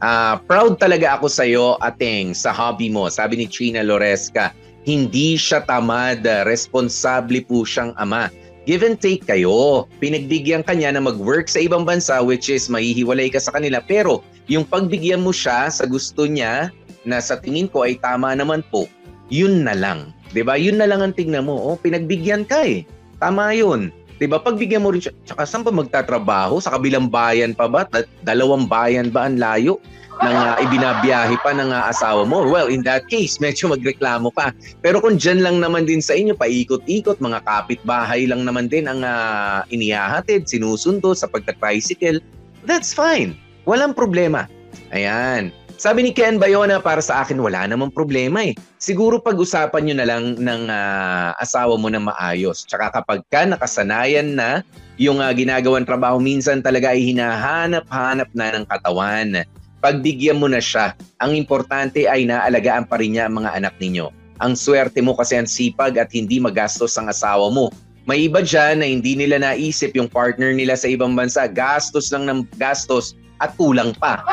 Uh, 0.04 0.36
proud 0.44 0.76
talaga 0.76 1.16
ako 1.16 1.32
sa 1.32 1.48
iyo, 1.48 1.80
Ateng, 1.80 2.36
sa 2.36 2.52
hobby 2.52 2.92
mo. 2.92 3.08
Sabi 3.08 3.40
ni 3.40 3.46
Trina 3.48 3.80
Loresca, 3.80 4.52
hindi 4.84 5.40
siya 5.40 5.64
tamad. 5.64 6.26
Responsable 6.44 7.40
po 7.48 7.64
siyang 7.64 7.96
ama. 7.96 8.28
Give 8.66 8.82
and 8.82 8.98
take 8.98 9.24
kayo. 9.24 9.86
Pinagbigyan 10.02 10.66
kanya 10.66 10.98
na 10.98 11.00
mag-work 11.00 11.46
sa 11.46 11.62
ibang 11.62 11.86
bansa 11.86 12.18
which 12.20 12.50
is 12.50 12.66
mahihiwalay 12.66 13.30
ka 13.30 13.38
sa 13.38 13.54
kanila. 13.54 13.78
Pero 13.80 14.26
yung 14.50 14.66
pagbigyan 14.66 15.22
mo 15.22 15.30
siya 15.30 15.70
sa 15.70 15.86
gusto 15.86 16.26
niya 16.26 16.74
na 17.06 17.22
sa 17.22 17.38
tingin 17.38 17.70
ko 17.70 17.86
ay 17.86 17.94
tama 18.02 18.34
naman 18.34 18.66
po, 18.68 18.90
yun 19.32 19.66
na 19.66 19.74
lang. 19.74 20.12
'Di 20.32 20.42
ba? 20.42 20.58
Yun 20.58 20.78
na 20.78 20.86
lang 20.90 21.00
ang 21.02 21.14
tingnan 21.14 21.46
mo. 21.46 21.56
Oh, 21.56 21.76
pinagbigyan 21.78 22.46
ka 22.46 22.62
eh. 22.66 22.82
Tama 23.22 23.54
'yun. 23.56 23.94
'Di 24.16 24.26
ba? 24.28 24.40
Pagbigyan 24.40 24.84
mo 24.84 24.92
rin 24.92 25.04
siya, 25.04 25.12
tsaka 25.28 25.42
saan 25.44 25.64
pa 25.64 25.72
magtatrabaho? 25.72 26.60
Sa 26.62 26.74
kabilang 26.74 27.10
bayan 27.10 27.52
pa 27.52 27.68
ba? 27.68 27.84
Dalawang 28.24 28.66
bayan 28.66 29.12
ba 29.12 29.28
ang 29.28 29.36
layo? 29.36 29.78
ng 30.16 30.32
uh, 30.32 30.56
ibinabiyahe 30.64 31.36
pa 31.44 31.52
ng 31.52 31.68
uh, 31.68 31.92
asawa 31.92 32.24
mo. 32.24 32.48
Well, 32.48 32.72
in 32.72 32.80
that 32.88 33.04
case, 33.12 33.36
medyo 33.44 33.68
magreklamo 33.68 34.32
ka. 34.32 34.56
Pero 34.80 35.04
kung 35.04 35.20
dyan 35.20 35.44
lang 35.44 35.60
naman 35.60 35.84
din 35.84 36.00
sa 36.00 36.16
inyo, 36.16 36.32
paikot-ikot, 36.32 37.20
mga 37.20 37.44
kapitbahay 37.44 38.24
lang 38.24 38.48
naman 38.48 38.72
din 38.72 38.88
ang 38.88 39.04
uh, 39.04 39.60
inihahatid, 39.68 40.48
sinusundo 40.48 41.12
sa 41.12 41.28
pagta-tricycle, 41.28 42.24
that's 42.64 42.96
fine. 42.96 43.36
Walang 43.68 43.92
problema. 43.92 44.48
Ayan. 44.94 45.52
Sabi 45.76 46.08
ni 46.08 46.12
Ken 46.16 46.40
Bayona, 46.40 46.80
para 46.80 47.04
sa 47.04 47.20
akin 47.20 47.36
wala 47.36 47.68
namang 47.68 47.92
problema 47.92 48.40
eh. 48.40 48.56
Siguro 48.80 49.20
pag-usapan 49.20 49.84
nyo 49.84 49.94
na 50.00 50.08
lang 50.08 50.24
ng 50.40 50.62
uh, 50.72 51.36
asawa 51.36 51.76
mo 51.76 51.92
na 51.92 52.00
maayos. 52.00 52.64
Tsaka 52.64 52.96
kapag 52.96 53.20
ka 53.28 53.44
nakasanayan 53.44 54.40
na 54.40 54.64
yung 54.96 55.20
uh, 55.20 55.28
ginagawang 55.36 55.84
trabaho, 55.84 56.16
minsan 56.16 56.64
talaga 56.64 56.96
ay 56.96 57.04
hinahanap-hanap 57.12 58.32
na 58.32 58.56
ng 58.56 58.64
katawan. 58.64 59.44
Pagbigyan 59.84 60.40
mo 60.40 60.48
na 60.48 60.64
siya, 60.64 60.96
ang 61.20 61.36
importante 61.36 62.08
ay 62.08 62.24
naalagaan 62.24 62.88
pa 62.88 62.96
rin 62.96 63.12
niya 63.12 63.28
ang 63.28 63.44
mga 63.44 63.60
anak 63.60 63.76
ninyo. 63.76 64.08
Ang 64.40 64.56
swerte 64.56 65.04
mo 65.04 65.12
kasi 65.12 65.36
ang 65.36 65.44
sipag 65.44 66.00
at 66.00 66.08
hindi 66.16 66.40
magastos 66.40 66.96
ang 66.96 67.12
asawa 67.12 67.52
mo. 67.52 67.68
May 68.08 68.32
iba 68.32 68.40
dyan 68.40 68.80
na 68.80 68.88
hindi 68.88 69.12
nila 69.12 69.44
naisip 69.44 69.92
yung 69.92 70.08
partner 70.08 70.56
nila 70.56 70.72
sa 70.72 70.88
ibang 70.88 71.12
bansa. 71.12 71.44
Gastos 71.52 72.08
lang 72.16 72.24
ng 72.24 72.48
gastos 72.56 73.12
at 73.44 73.52
kulang 73.60 73.92
pa. 74.00 74.24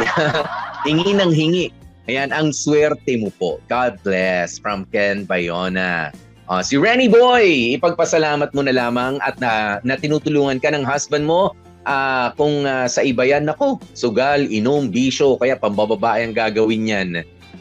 hingi 0.86 1.14
ng 1.16 1.32
hingi. 1.32 1.66
Ayan, 2.10 2.34
ang 2.34 2.50
swerte 2.50 3.14
mo 3.14 3.30
po. 3.38 3.62
God 3.70 4.02
bless 4.02 4.58
from 4.58 4.82
Ken 4.90 5.22
Bayona. 5.22 6.10
Uh, 6.50 6.60
si 6.60 6.74
Renny 6.74 7.06
Boy, 7.06 7.78
ipagpasalamat 7.78 8.50
mo 8.52 8.66
na 8.66 8.74
lamang 8.74 9.22
at 9.22 9.38
na, 9.38 9.78
na 9.86 9.94
tinutulungan 9.94 10.58
ka 10.58 10.74
ng 10.74 10.82
husband 10.82 11.22
mo 11.22 11.54
uh, 11.86 12.34
kung 12.34 12.66
uh, 12.66 12.90
sa 12.90 13.06
iba 13.06 13.22
yan, 13.22 13.46
nako, 13.46 13.78
sugal, 13.94 14.42
inom, 14.50 14.90
bisyo, 14.90 15.38
kaya 15.38 15.54
pambababae 15.54 16.26
ang 16.26 16.34
gagawin 16.34 16.90
yan. 16.90 17.08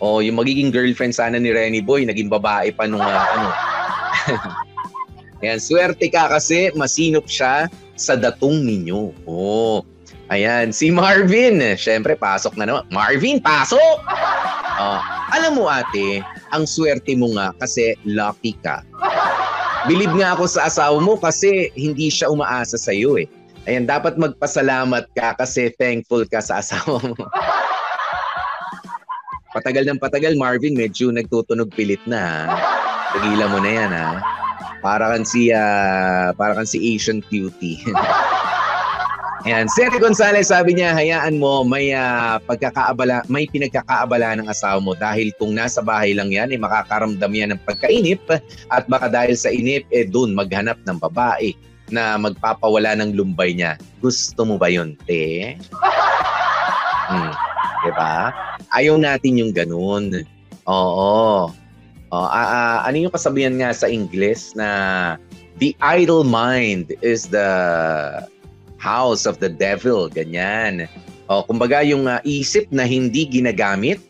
O 0.01 0.19
yung 0.25 0.41
magiging 0.41 0.73
girlfriend 0.73 1.13
sana 1.13 1.37
ni 1.37 1.53
Renny 1.53 1.79
Boy, 1.79 2.09
naging 2.09 2.27
babae 2.27 2.73
pa 2.73 2.89
nung 2.89 3.05
uh, 3.05 3.25
ano. 3.37 3.47
Ayan, 5.45 5.61
swerte 5.61 6.09
ka 6.09 6.29
kasi 6.29 6.73
masinop 6.73 7.25
siya 7.25 7.69
sa 7.97 8.17
datong 8.17 8.61
ninyo. 8.65 9.13
Oh, 9.29 9.85
Ayan, 10.31 10.71
si 10.71 10.87
Marvin. 10.87 11.59
Siyempre, 11.75 12.15
pasok 12.15 12.55
na 12.55 12.63
naman. 12.63 12.87
Marvin, 12.87 13.43
pasok! 13.43 13.99
Uh, 14.79 14.99
alam 15.35 15.59
mo 15.59 15.67
ate, 15.67 16.23
ang 16.55 16.63
swerte 16.63 17.19
mo 17.19 17.35
nga 17.35 17.51
kasi 17.59 17.99
lucky 18.07 18.55
ka. 18.63 18.79
Bilib 19.91 20.15
nga 20.15 20.31
ako 20.31 20.47
sa 20.47 20.71
asawa 20.71 21.03
mo 21.03 21.19
kasi 21.19 21.67
hindi 21.75 22.07
siya 22.07 22.31
umaasa 22.31 22.79
sa 22.79 22.95
iyo 22.95 23.19
eh. 23.19 23.27
Ayan, 23.67 23.83
dapat 23.83 24.15
magpasalamat 24.15 25.11
ka 25.11 25.35
kasi 25.35 25.69
thankful 25.75 26.23
ka 26.23 26.39
sa 26.39 26.63
asawa 26.63 27.03
mo. 27.03 27.27
patagal 29.51 29.83
ng 29.83 29.99
patagal, 29.99 30.39
Marvin, 30.39 30.79
medyo 30.79 31.11
nagtutunog 31.11 31.75
pilit 31.75 32.01
na. 32.07 32.47
Ha? 32.47 33.47
Mo 33.51 33.59
na 33.59 33.71
yan 33.75 33.91
ha. 33.91 34.23
Para 34.79 35.11
kan 35.11 35.27
si, 35.27 35.51
uh, 35.51 36.31
para 36.39 36.55
kan 36.55 36.63
si 36.63 36.79
Asian 36.95 37.19
cutie. 37.19 37.83
Ayan, 39.41 39.65
Sete 39.65 39.97
Gonzalez 39.97 40.53
sabi 40.53 40.77
niya, 40.77 40.93
hayaan 40.93 41.41
mo 41.41 41.65
may 41.65 41.97
uh, 41.97 42.37
pagkakaabala, 42.45 43.25
may 43.25 43.49
pinagkakaabala 43.49 44.37
ng 44.37 44.45
asawa 44.45 44.77
mo 44.77 44.93
dahil 44.93 45.33
kung 45.41 45.57
nasa 45.57 45.81
bahay 45.81 46.13
lang 46.13 46.29
yan, 46.29 46.53
eh, 46.53 46.61
makakaramdam 46.61 47.33
yan 47.33 47.49
ng 47.57 47.61
pagkainip 47.65 48.21
at 48.69 48.83
baka 48.85 49.09
dahil 49.09 49.33
sa 49.33 49.49
inip, 49.49 49.81
eh 49.89 50.05
doon 50.05 50.37
maghanap 50.37 50.77
ng 50.85 51.01
babae 51.01 51.57
na 51.89 52.21
magpapawala 52.21 52.93
ng 53.01 53.17
lumbay 53.17 53.57
niya. 53.57 53.81
Gusto 53.97 54.45
mo 54.45 54.61
ba 54.61 54.69
yun, 54.69 54.93
te? 55.09 55.57
Hmm, 57.09 57.33
diba? 57.81 58.29
Ayaw 58.77 58.95
natin 59.01 59.41
yung 59.41 59.51
ganun. 59.57 60.21
Oo. 60.69 61.49
Oh, 61.49 61.49
uh, 62.13 62.29
uh, 62.29 62.85
ano 62.85 63.09
yung 63.09 63.13
kasabihan 63.15 63.57
nga 63.57 63.73
sa 63.73 63.89
English 63.89 64.53
na 64.53 64.69
the 65.57 65.73
idle 65.81 66.21
mind 66.21 66.93
is 67.01 67.25
the 67.25 67.49
house 68.81 69.29
of 69.29 69.37
the 69.37 69.47
devil, 69.47 70.09
ganyan. 70.09 70.89
O, 71.29 71.45
kumbaga 71.45 71.85
yung 71.85 72.09
uh, 72.09 72.17
isip 72.25 72.65
na 72.73 72.83
hindi 72.83 73.29
ginagamit, 73.29 74.01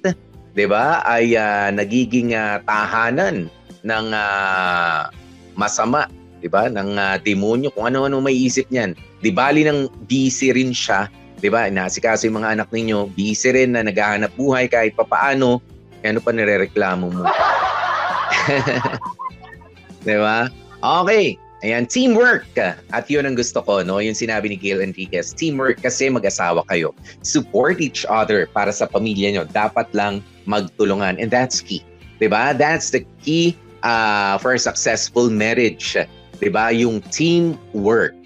'di 0.55 0.65
ba, 0.71 1.03
ay 1.03 1.35
uh, 1.35 1.69
nagiging 1.75 2.31
uh, 2.31 2.63
tahanan 2.63 3.51
ng 3.83 4.05
uh, 4.15 5.11
masama, 5.59 6.07
'di 6.39 6.47
ba, 6.47 6.71
ng 6.71 6.95
uh, 6.95 7.19
demonyo 7.19 7.67
kung 7.75 7.91
ano-ano 7.91 8.23
may 8.23 8.33
isip 8.33 8.65
niyan. 8.71 8.95
Di 9.19 9.29
bali 9.29 9.67
nang 9.67 9.91
busy 10.07 10.55
rin 10.55 10.71
siya, 10.71 11.11
'di 11.43 11.51
ba? 11.51 11.67
Inaasikaso 11.67 12.31
yung 12.31 12.39
mga 12.41 12.55
anak 12.55 12.71
ninyo, 12.71 13.11
busy 13.11 13.51
rin 13.51 13.75
na 13.75 13.83
naghahanap 13.83 14.31
buhay 14.39 14.71
kahit 14.71 14.95
papaano, 14.95 15.59
ano 16.01 16.19
pa 16.23 16.31
nirereklamo 16.31 17.05
mo? 17.11 17.27
'Di 20.07 20.17
ba? 20.17 20.49
Okay. 20.81 21.37
Ayan, 21.61 21.85
teamwork. 21.85 22.49
At 22.57 23.05
yun 23.05 23.29
ang 23.29 23.37
gusto 23.37 23.61
ko, 23.61 23.85
no? 23.85 24.01
Yung 24.01 24.17
sinabi 24.17 24.49
ni 24.49 24.57
Gail 24.57 24.81
Enriquez. 24.81 25.29
Teamwork 25.37 25.85
kasi 25.85 26.09
mag-asawa 26.09 26.65
kayo. 26.65 26.89
Support 27.21 27.77
each 27.77 28.01
other 28.09 28.49
para 28.49 28.73
sa 28.73 28.89
pamilya 28.89 29.29
nyo. 29.37 29.43
Dapat 29.45 29.93
lang 29.93 30.25
magtulungan. 30.49 31.21
And 31.21 31.29
that's 31.29 31.61
key. 31.61 31.85
Diba? 32.17 32.57
That's 32.57 32.89
the 32.89 33.05
key 33.21 33.53
uh, 33.85 34.41
for 34.41 34.57
a 34.57 34.61
successful 34.61 35.29
marriage. 35.29 35.93
Diba? 36.41 36.73
Yung 36.73 37.05
teamwork. 37.13 38.17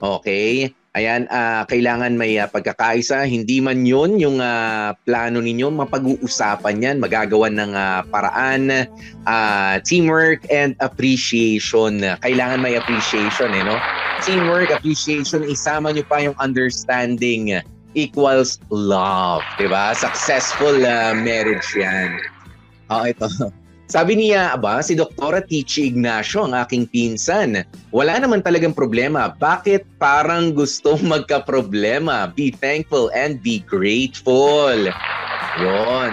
Okay? 0.00 0.72
Ayan, 0.98 1.30
uh, 1.30 1.62
kailangan 1.70 2.18
may 2.18 2.42
uh, 2.42 2.50
pagkakaisa. 2.50 3.22
Hindi 3.22 3.62
man 3.62 3.86
yun 3.86 4.18
yung 4.18 4.42
uh, 4.42 4.98
plano 5.06 5.38
ninyo, 5.38 5.70
mapag-uusapan 5.70 6.82
yan, 6.82 6.96
magagawan 6.98 7.54
ng 7.54 7.70
uh, 7.70 8.02
paraan, 8.10 8.90
uh, 9.30 9.78
teamwork 9.86 10.42
and 10.50 10.74
appreciation. 10.82 12.02
Kailangan 12.02 12.58
may 12.58 12.74
appreciation, 12.74 13.54
eh, 13.54 13.62
no? 13.62 13.78
Teamwork, 14.26 14.74
appreciation, 14.74 15.46
isama 15.46 15.94
nyo 15.94 16.02
pa 16.02 16.18
yung 16.18 16.34
understanding 16.42 17.62
equals 17.94 18.58
love, 18.74 19.46
di 19.54 19.70
ba? 19.70 19.94
Successful 19.94 20.82
uh, 20.82 21.14
marriage 21.14 21.78
yan. 21.78 22.18
Oh, 22.90 23.06
ito. 23.06 23.30
Sabi 23.88 24.20
niya, 24.20 24.52
aba, 24.52 24.84
si 24.84 24.92
Doktora 24.92 25.40
Tichi 25.40 25.88
Ignacio 25.88 26.44
ang 26.44 26.52
aking 26.52 26.92
pinsan. 26.92 27.64
Wala 27.88 28.20
naman 28.20 28.44
talagang 28.44 28.76
problema. 28.76 29.32
Bakit 29.32 29.96
parang 29.96 30.52
gusto 30.52 31.00
magka-problema? 31.12 32.28
Be 32.36 32.52
thankful 32.52 33.08
and 33.16 33.40
be 33.40 33.64
grateful. 33.64 34.76
Yon. 35.56 36.12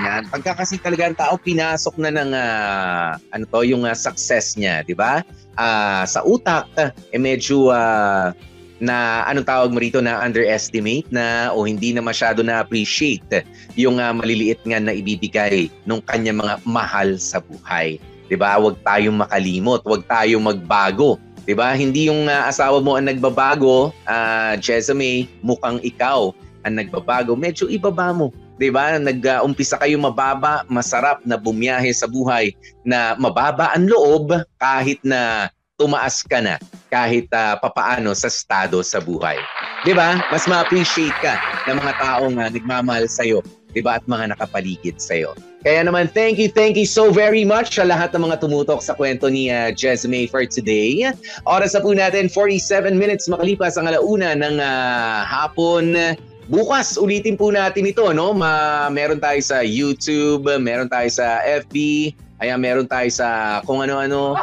Yan. 0.00 0.24
Pagka 0.32 0.56
kasi 0.56 0.80
talaga 0.80 1.04
ang 1.04 1.16
tao 1.20 1.36
pinasok 1.36 2.00
na 2.00 2.10
ng 2.16 2.30
uh, 2.32 3.08
ano 3.36 3.44
to, 3.44 3.60
yung 3.68 3.84
uh, 3.84 3.92
success 3.92 4.56
niya, 4.56 4.80
di 4.80 4.96
ba? 4.96 5.20
Uh, 5.60 6.08
sa 6.08 6.24
utak, 6.24 6.64
eh 7.12 7.20
medyo 7.20 7.68
uh, 7.68 8.32
na 8.80 9.22
anong 9.28 9.46
tawag 9.46 9.70
mo 9.70 9.78
rito 9.78 10.00
na 10.00 10.18
underestimate 10.24 11.06
na 11.12 11.52
o 11.52 11.68
hindi 11.68 11.92
na 11.92 12.00
masyado 12.00 12.40
na 12.40 12.64
appreciate 12.64 13.44
yung 13.76 14.00
uh, 14.00 14.10
maliliit 14.16 14.58
nga 14.64 14.80
na 14.80 14.96
ibibigay 14.96 15.68
nung 15.84 16.00
kanya 16.08 16.32
mga 16.32 16.54
mahal 16.64 17.20
sa 17.20 17.44
buhay. 17.44 18.00
'Di 18.26 18.40
ba? 18.40 18.56
Huwag 18.56 18.80
tayong 18.80 19.20
makalimot, 19.20 19.84
huwag 19.84 20.02
tayong 20.08 20.42
magbago. 20.42 21.20
'Di 21.44 21.52
ba? 21.52 21.76
Hindi 21.76 22.08
yung 22.08 22.26
uh, 22.26 22.48
asawa 22.48 22.80
mo 22.80 22.96
ang 22.96 23.06
nagbabago, 23.06 23.92
uh, 24.08 24.56
Jezame, 24.56 25.28
mukhang 25.44 25.78
ikaw 25.84 26.32
ang 26.64 26.74
nagbabago. 26.80 27.36
Medyo 27.36 27.68
ibaba 27.68 28.16
mo 28.16 28.32
'di 28.60 28.68
ba? 28.68 29.00
Nag-umpisa 29.00 29.80
kayo 29.80 29.96
mababa, 29.96 30.68
masarap 30.68 31.24
na 31.24 31.40
bumiyahe 31.40 31.88
sa 31.96 32.04
buhay 32.04 32.52
na 32.84 33.16
mababa 33.16 33.72
ang 33.72 33.88
loob 33.88 34.36
kahit 34.60 35.00
na 35.00 35.48
tumaas 35.80 36.20
ka 36.20 36.44
na 36.44 36.60
kahit 36.92 37.24
uh, 37.32 37.56
papaano 37.56 38.12
sa 38.12 38.28
estado 38.28 38.84
sa 38.84 39.00
buhay. 39.00 39.40
'Di 39.88 39.96
ba? 39.96 40.20
Mas 40.28 40.44
ma-appreciate 40.44 41.16
ka 41.24 41.40
ng 41.64 41.80
mga 41.80 41.92
taong 41.96 42.36
uh, 42.36 42.48
nagmamahal 42.52 43.08
sa 43.08 43.24
iyo, 43.24 43.40
'di 43.72 43.80
ba? 43.80 43.96
At 43.96 44.04
mga 44.04 44.36
nakapaligid 44.36 45.00
sa 45.00 45.16
iyo. 45.16 45.32
Kaya 45.60 45.84
naman, 45.84 46.08
thank 46.16 46.40
you, 46.40 46.48
thank 46.48 46.72
you 46.72 46.88
so 46.88 47.12
very 47.12 47.44
much 47.44 47.76
sa 47.76 47.84
lahat 47.84 48.16
ng 48.16 48.24
mga 48.24 48.40
tumutok 48.40 48.80
sa 48.80 48.96
kwento 48.96 49.28
ni 49.28 49.52
uh, 49.52 49.68
Jesme 49.68 50.24
for 50.24 50.48
today. 50.48 51.04
Oras 51.44 51.76
na 51.76 51.84
po 51.84 51.92
natin, 51.92 52.32
47 52.32 52.96
minutes 52.96 53.28
makalipas 53.28 53.76
ang 53.76 53.84
alauna 53.84 54.32
ng 54.32 54.56
uh, 54.56 55.20
hapon. 55.28 56.16
Bukas, 56.48 56.96
ulitin 56.96 57.36
po 57.36 57.52
natin 57.52 57.86
ito, 57.86 58.08
no? 58.10 58.32
Ma 58.32 58.88
meron 58.88 59.20
tayo 59.20 59.38
sa 59.44 59.60
YouTube, 59.60 60.48
meron 60.58 60.88
tayo 60.88 61.06
sa 61.12 61.44
FB, 61.44 61.76
ayan, 62.40 62.58
meron 62.58 62.88
tayo 62.88 63.06
sa 63.12 63.60
kung 63.68 63.84
ano-ano. 63.84 64.40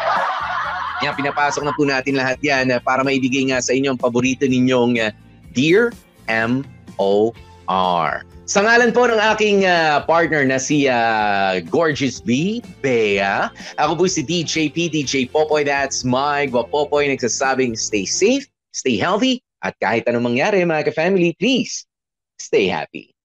Yan, 1.06 1.14
pinapasok 1.14 1.62
na 1.62 1.74
po 1.78 1.86
natin 1.86 2.18
lahat 2.18 2.42
yan 2.42 2.74
uh, 2.74 2.82
para 2.82 3.06
maibigay 3.06 3.46
nga 3.54 3.62
sa 3.62 3.74
inyo 3.74 3.94
ang 3.94 4.00
paborito 4.02 4.50
ninyong 4.50 4.98
uh, 4.98 5.14
Dear 5.54 5.94
M.O.R. 6.26 8.12
Sa 8.48 8.64
ngalan 8.64 8.96
po 8.96 9.12
ng 9.12 9.20
aking 9.20 9.68
uh, 9.68 10.08
partner 10.08 10.48
na 10.48 10.56
si 10.56 10.88
uh, 10.88 11.60
Gorgeous 11.68 12.24
B, 12.24 12.64
Bea, 12.80 13.52
ako 13.76 13.94
po 14.00 14.04
si 14.08 14.24
DJ 14.24 14.72
P, 14.72 14.88
DJ 14.88 15.28
Popoy, 15.28 15.68
that's 15.68 16.08
my 16.08 16.48
Guapopoy, 16.48 17.12
nagsasabing 17.12 17.76
stay 17.76 18.08
safe, 18.08 18.48
stay 18.72 18.96
healthy, 18.96 19.44
at 19.68 19.76
kahit 19.84 20.08
anong 20.08 20.32
mangyari 20.32 20.64
mga 20.64 20.94
ka-family, 20.94 21.36
please, 21.36 21.84
stay 22.40 22.72
happy. 22.72 23.17